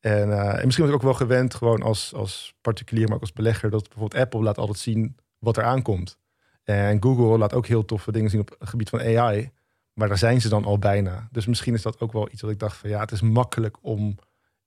[0.00, 3.20] En, eh, en misschien was ik ook wel gewend, gewoon als, als particulier, maar ook
[3.20, 6.18] als belegger, dat bijvoorbeeld Apple laat altijd zien wat er aankomt.
[6.62, 9.50] En Google laat ook heel toffe dingen zien op het gebied van AI.
[9.92, 11.28] Maar daar zijn ze dan al bijna.
[11.30, 13.76] Dus misschien is dat ook wel iets wat ik dacht van ja, het is makkelijk
[13.80, 14.16] om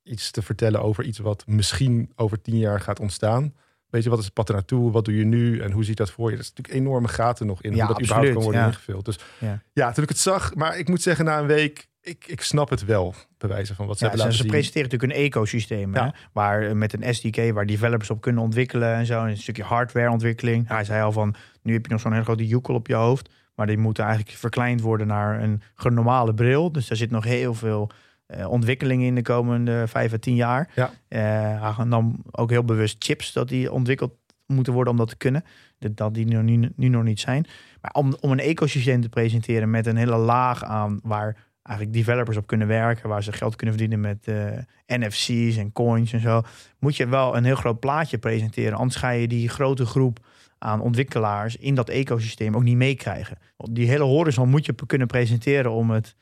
[0.05, 3.53] iets te vertellen over iets wat misschien over tien jaar gaat ontstaan.
[3.89, 4.91] Weet je, wat is het pad er naartoe?
[4.91, 5.59] Wat doe je nu?
[5.59, 6.35] En hoe ziet dat voor je?
[6.35, 8.67] Er is natuurlijk enorme gaten nog in Ja, hoe dat absoluut, überhaupt kan worden ja.
[8.67, 9.05] ingevuld.
[9.05, 9.61] Dus Ja.
[9.73, 9.91] ja.
[9.91, 12.85] toen ik het zag, maar ik moet zeggen na een week, ik, ik snap het
[12.85, 14.51] wel, bewijzen van wat ze hebben ze, laten ze zien.
[14.51, 15.95] presenteren natuurlijk een ecosysteem.
[15.95, 16.09] Hè?
[16.33, 19.23] Waar eh, met een SDK waar developers op kunnen ontwikkelen en zo.
[19.23, 20.67] Een stukje hardwareontwikkeling.
[20.67, 23.29] Hij zei al van, nu heb je nog zo'n hele grote joekel op je hoofd.
[23.55, 26.71] Maar die moet eigenlijk verkleind worden naar een normale bril.
[26.71, 27.91] Dus daar zit nog heel veel
[28.25, 30.71] eh, ontwikkeling in de komende vijf à tien jaar.
[30.75, 30.91] Ja.
[31.07, 34.13] Eh, gaat dan ook heel bewust chips dat die ontwikkeld
[34.45, 35.43] moeten worden om dat te kunnen.
[35.77, 37.45] Dat, die nu, nu, nu nog niet zijn.
[37.81, 42.37] Maar om, om een ecosysteem te presenteren met een hele laag aan waar eigenlijk developers
[42.37, 46.41] op kunnen werken, waar ze geld kunnen verdienen met eh, NFC's en coins en zo,
[46.79, 48.77] moet je wel een heel groot plaatje presenteren.
[48.77, 50.19] Anders ga je die grote groep
[50.57, 53.37] aan ontwikkelaars in dat ecosysteem ook niet meekrijgen.
[53.57, 56.15] Die hele horizon moet je kunnen presenteren om het,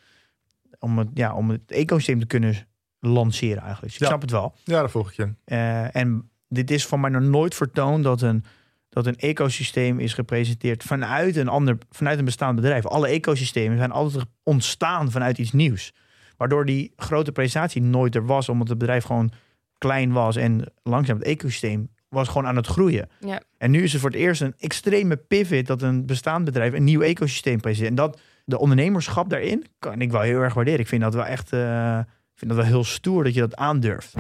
[0.84, 2.56] om het, ja, om het ecosysteem te kunnen
[3.00, 3.84] lanceren eigenlijk.
[3.84, 4.08] Dus ik Ja.
[4.08, 4.56] snap het wel.
[4.64, 5.34] Ja, dat volg ik je.
[5.46, 8.44] Eh, en dit is voor mij nog nooit vertoond dat een,
[8.90, 12.86] dat een ecosysteem is gepresenteerd vanuit een, ander, vanuit een bestaand bedrijf.
[12.86, 15.94] Alle ecosystemen zijn altijd ontstaan vanuit iets nieuws.
[16.38, 19.32] Waardoor die grote presentatie nooit er was, omdat het bedrijf gewoon
[19.78, 23.10] klein was en langzaam het ecosysteem was gewoon aan het groeien.
[23.20, 23.42] Ja.
[23.58, 26.84] En nu is het voor het eerst een extreme pivot dat een bestaand bedrijf een
[26.84, 27.90] nieuw ecosysteem presenteert.
[28.00, 30.80] En dat de ondernemerschap daarin kan ik wel heel erg waarderen.
[30.80, 33.56] Ik vind dat wel echt eh, ik vind dat wel heel stoer dat je dat
[33.56, 34.14] aandurft.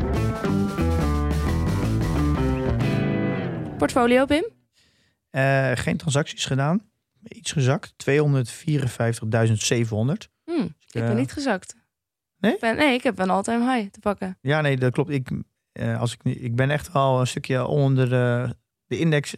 [3.78, 4.46] Portfolio, Pim?
[5.30, 6.82] Eh, geen transacties gedaan.
[7.24, 7.94] Iets gezakt.
[7.98, 8.04] 254.700.
[10.44, 11.76] Hm, ik ben eh, niet gezakt.
[12.38, 12.54] Nee?
[12.54, 14.38] Ik ben, nee, ik heb een all-time high te pakken.
[14.42, 15.10] Ja, nee, dat klopt.
[15.10, 15.30] Ik,
[15.98, 18.56] als ik, ik ben echt wel een stukje onder de,
[18.86, 19.36] de index.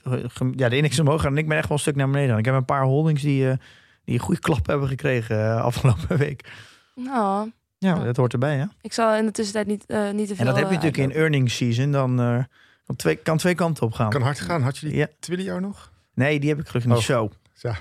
[0.56, 1.32] Ja, de index omhoog gaan.
[1.32, 2.38] En ik ben echt wel een stuk naar beneden.
[2.38, 3.58] Ik heb een paar holdings die,
[4.06, 6.50] die een goede klap hebben gekregen eh, afgelopen week.
[6.96, 8.04] Nou, Ja, Ja.
[8.04, 8.66] dat hoort erbij, hè?
[8.82, 10.46] ik zal in de tussentijd niet, eh niet te veel...
[10.46, 11.92] En dat heb je eh, natuurlijk in earnings season.
[11.92, 12.44] Dan eh,
[12.86, 14.10] kan, twee, kan twee kanten op gaan.
[14.10, 14.62] Kan hard gaan.
[14.62, 15.08] Had je die Ja.
[15.20, 15.92] Twilio nog?
[16.14, 17.06] Nee, die heb ik gelukkig niet Oh.
[17.06, 17.30] zo.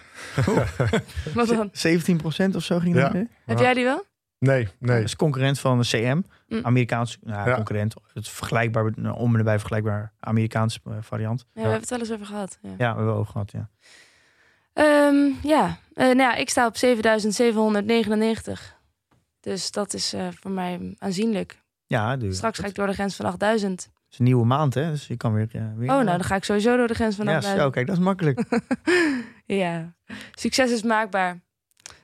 [1.34, 1.70] Wat dan?
[2.52, 3.00] 17% of zo ging Ja.
[3.02, 3.28] dat mee?
[3.44, 4.04] Heb jij die wel?
[4.38, 4.96] Nee, nee.
[4.96, 6.20] Dat is concurrent van de CM.
[6.48, 6.60] Mm.
[6.64, 7.54] Amerikaans nou, Ja.
[7.54, 7.94] concurrent.
[8.12, 11.40] Het vergelijkbaar, nou, om en nabij vergelijkbaar Amerikaans variant.
[11.40, 12.58] Ja, we hebben het wel eens over gehad.
[12.62, 13.68] Ja, Ja, we hebben we ook gehad, ja.
[14.74, 15.78] Ehm, ja.
[15.94, 18.76] Eh, nou ja, ik sta op 7799.
[19.40, 21.62] Dus dat is eh, voor mij aanzienlijk.
[21.86, 23.88] Ja, dus, Straks ga ik door de grens van 8000.
[24.10, 24.90] is een nieuwe maand, hè?
[24.90, 25.48] Dus je kan weer...
[25.52, 27.64] eh, weer Oh, nou, dan ga ik sowieso door de grens van Ja, 8000.
[27.64, 28.42] zo, kijk, dat is makkelijk.
[29.62, 29.94] ja,
[30.32, 31.40] succes is maakbaar.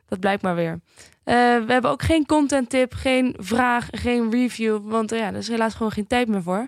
[0.07, 0.81] Dat blijkt maar weer.
[1.25, 4.91] We hebben ook geen content tip, geen vraag, geen review.
[4.91, 6.67] Want ja, er is helaas gewoon geen tijd meer voor.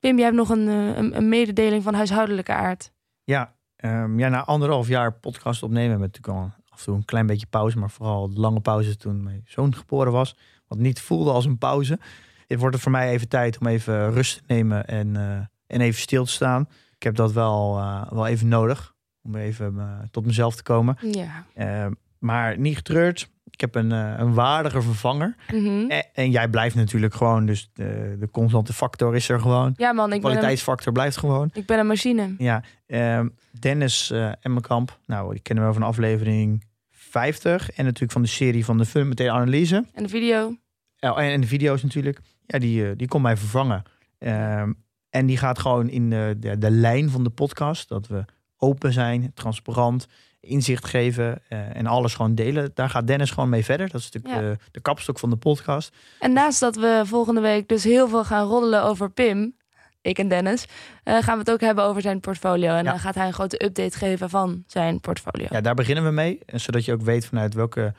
[0.00, 2.92] Pim, jij hebt nog een, een, een mededeling van huishoudelijke aard.
[3.24, 7.04] Ja, ehm, ja, na anderhalf jaar podcast opnemen met natuurlijk al af en toe een
[7.04, 10.36] klein beetje pauze, maar vooral lange pauze toen mijn zoon geboren was,
[10.68, 11.98] wat niet voelde als een pauze.
[12.46, 15.80] Het wordt het voor mij even tijd om even rust te nemen en, eh, en
[15.80, 16.68] even stil te staan.
[16.96, 20.98] Ik heb dat wel, eh, wel even nodig om even eh, tot mezelf te komen.
[21.12, 21.44] Ja.
[21.54, 23.30] Ehm, maar niet getreurd.
[23.56, 25.34] Ik heb een, eh, een waardige vervanger.
[25.52, 25.90] Mhm.
[25.90, 29.74] En, en jij blijft natuurlijk gewoon, dus de, de constante factor is er gewoon.
[29.76, 31.50] Ja man, De ik een, kwaliteitsfactor blijft gewoon.
[31.52, 32.34] ik ben een machine.
[32.38, 33.28] Ja, ehm,
[33.60, 34.98] Dennis eh Emmenkamp.
[35.06, 37.70] Nou, ik ken hem wel van aflevering 50.
[37.70, 39.84] En natuurlijk van de serie van de fundamentele analyse.
[39.94, 40.56] En de video.
[40.98, 42.20] En, en de video's natuurlijk.
[42.46, 43.82] Ja, die, eh, die kon mij vervangen.
[44.18, 44.72] Ehm,
[45.10, 47.88] en die gaat gewoon in de, de, de lijn van de podcast.
[47.88, 48.24] Dat we
[48.56, 50.06] open zijn, transparant,
[50.46, 52.70] inzicht geven eh, en alles gewoon delen.
[52.74, 53.88] Daar gaat Dennis gewoon mee verder.
[53.90, 54.50] Dat is natuurlijk Ja.
[54.50, 55.96] de, de kapstok van de podcast.
[56.20, 59.56] En naast dat we volgende week dus heel veel gaan roddelen over Pim,
[60.00, 60.66] ik en Dennis,
[61.04, 62.70] eh, gaan we het ook hebben over zijn portfolio.
[62.74, 62.90] En Ja.
[62.90, 65.46] dan gaat hij een grote update geven van zijn portfolio.
[65.50, 66.38] Ja, daar beginnen we mee.
[66.46, 67.94] En zodat je ook weet vanuit welke,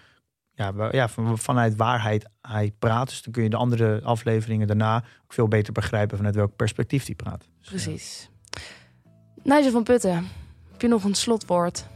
[0.54, 3.08] ja, ja, van- vanuit waarheid hij praat.
[3.10, 7.06] Dus dan kun je de andere afleveringen daarna ook veel beter begrijpen vanuit welk perspectief
[7.06, 7.40] hij praat.
[7.60, 8.30] Dus, eh, Precies.
[9.44, 10.28] Nigel van Putten,
[10.72, 11.88] heb je nog een slotwoord?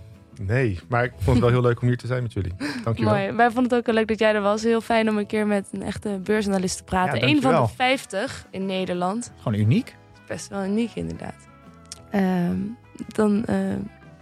[0.41, 2.53] Nee, maar ik vond het wel heel leuk om hier te zijn met jullie.
[2.83, 3.13] Dankjewel.
[3.13, 3.31] Mooi.
[3.31, 4.63] Wij vonden het ook heel leuk dat jij er was.
[4.63, 7.19] Heel fijn om een keer met een echte beursanalist te praten.
[7.19, 7.87] Ja, Eén van de dankjewel.
[7.87, 9.31] 50 in Nederland.
[9.37, 9.95] Gewoon uniek.
[10.27, 11.47] Best wel uniek inderdaad.
[12.11, 12.57] Ehm,
[13.07, 13.55] dan eh,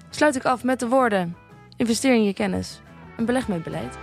[0.09, 1.35] sluit ik af met de woorden.
[1.77, 2.81] Investeer in je kennis
[3.17, 3.97] en beleg met beleid.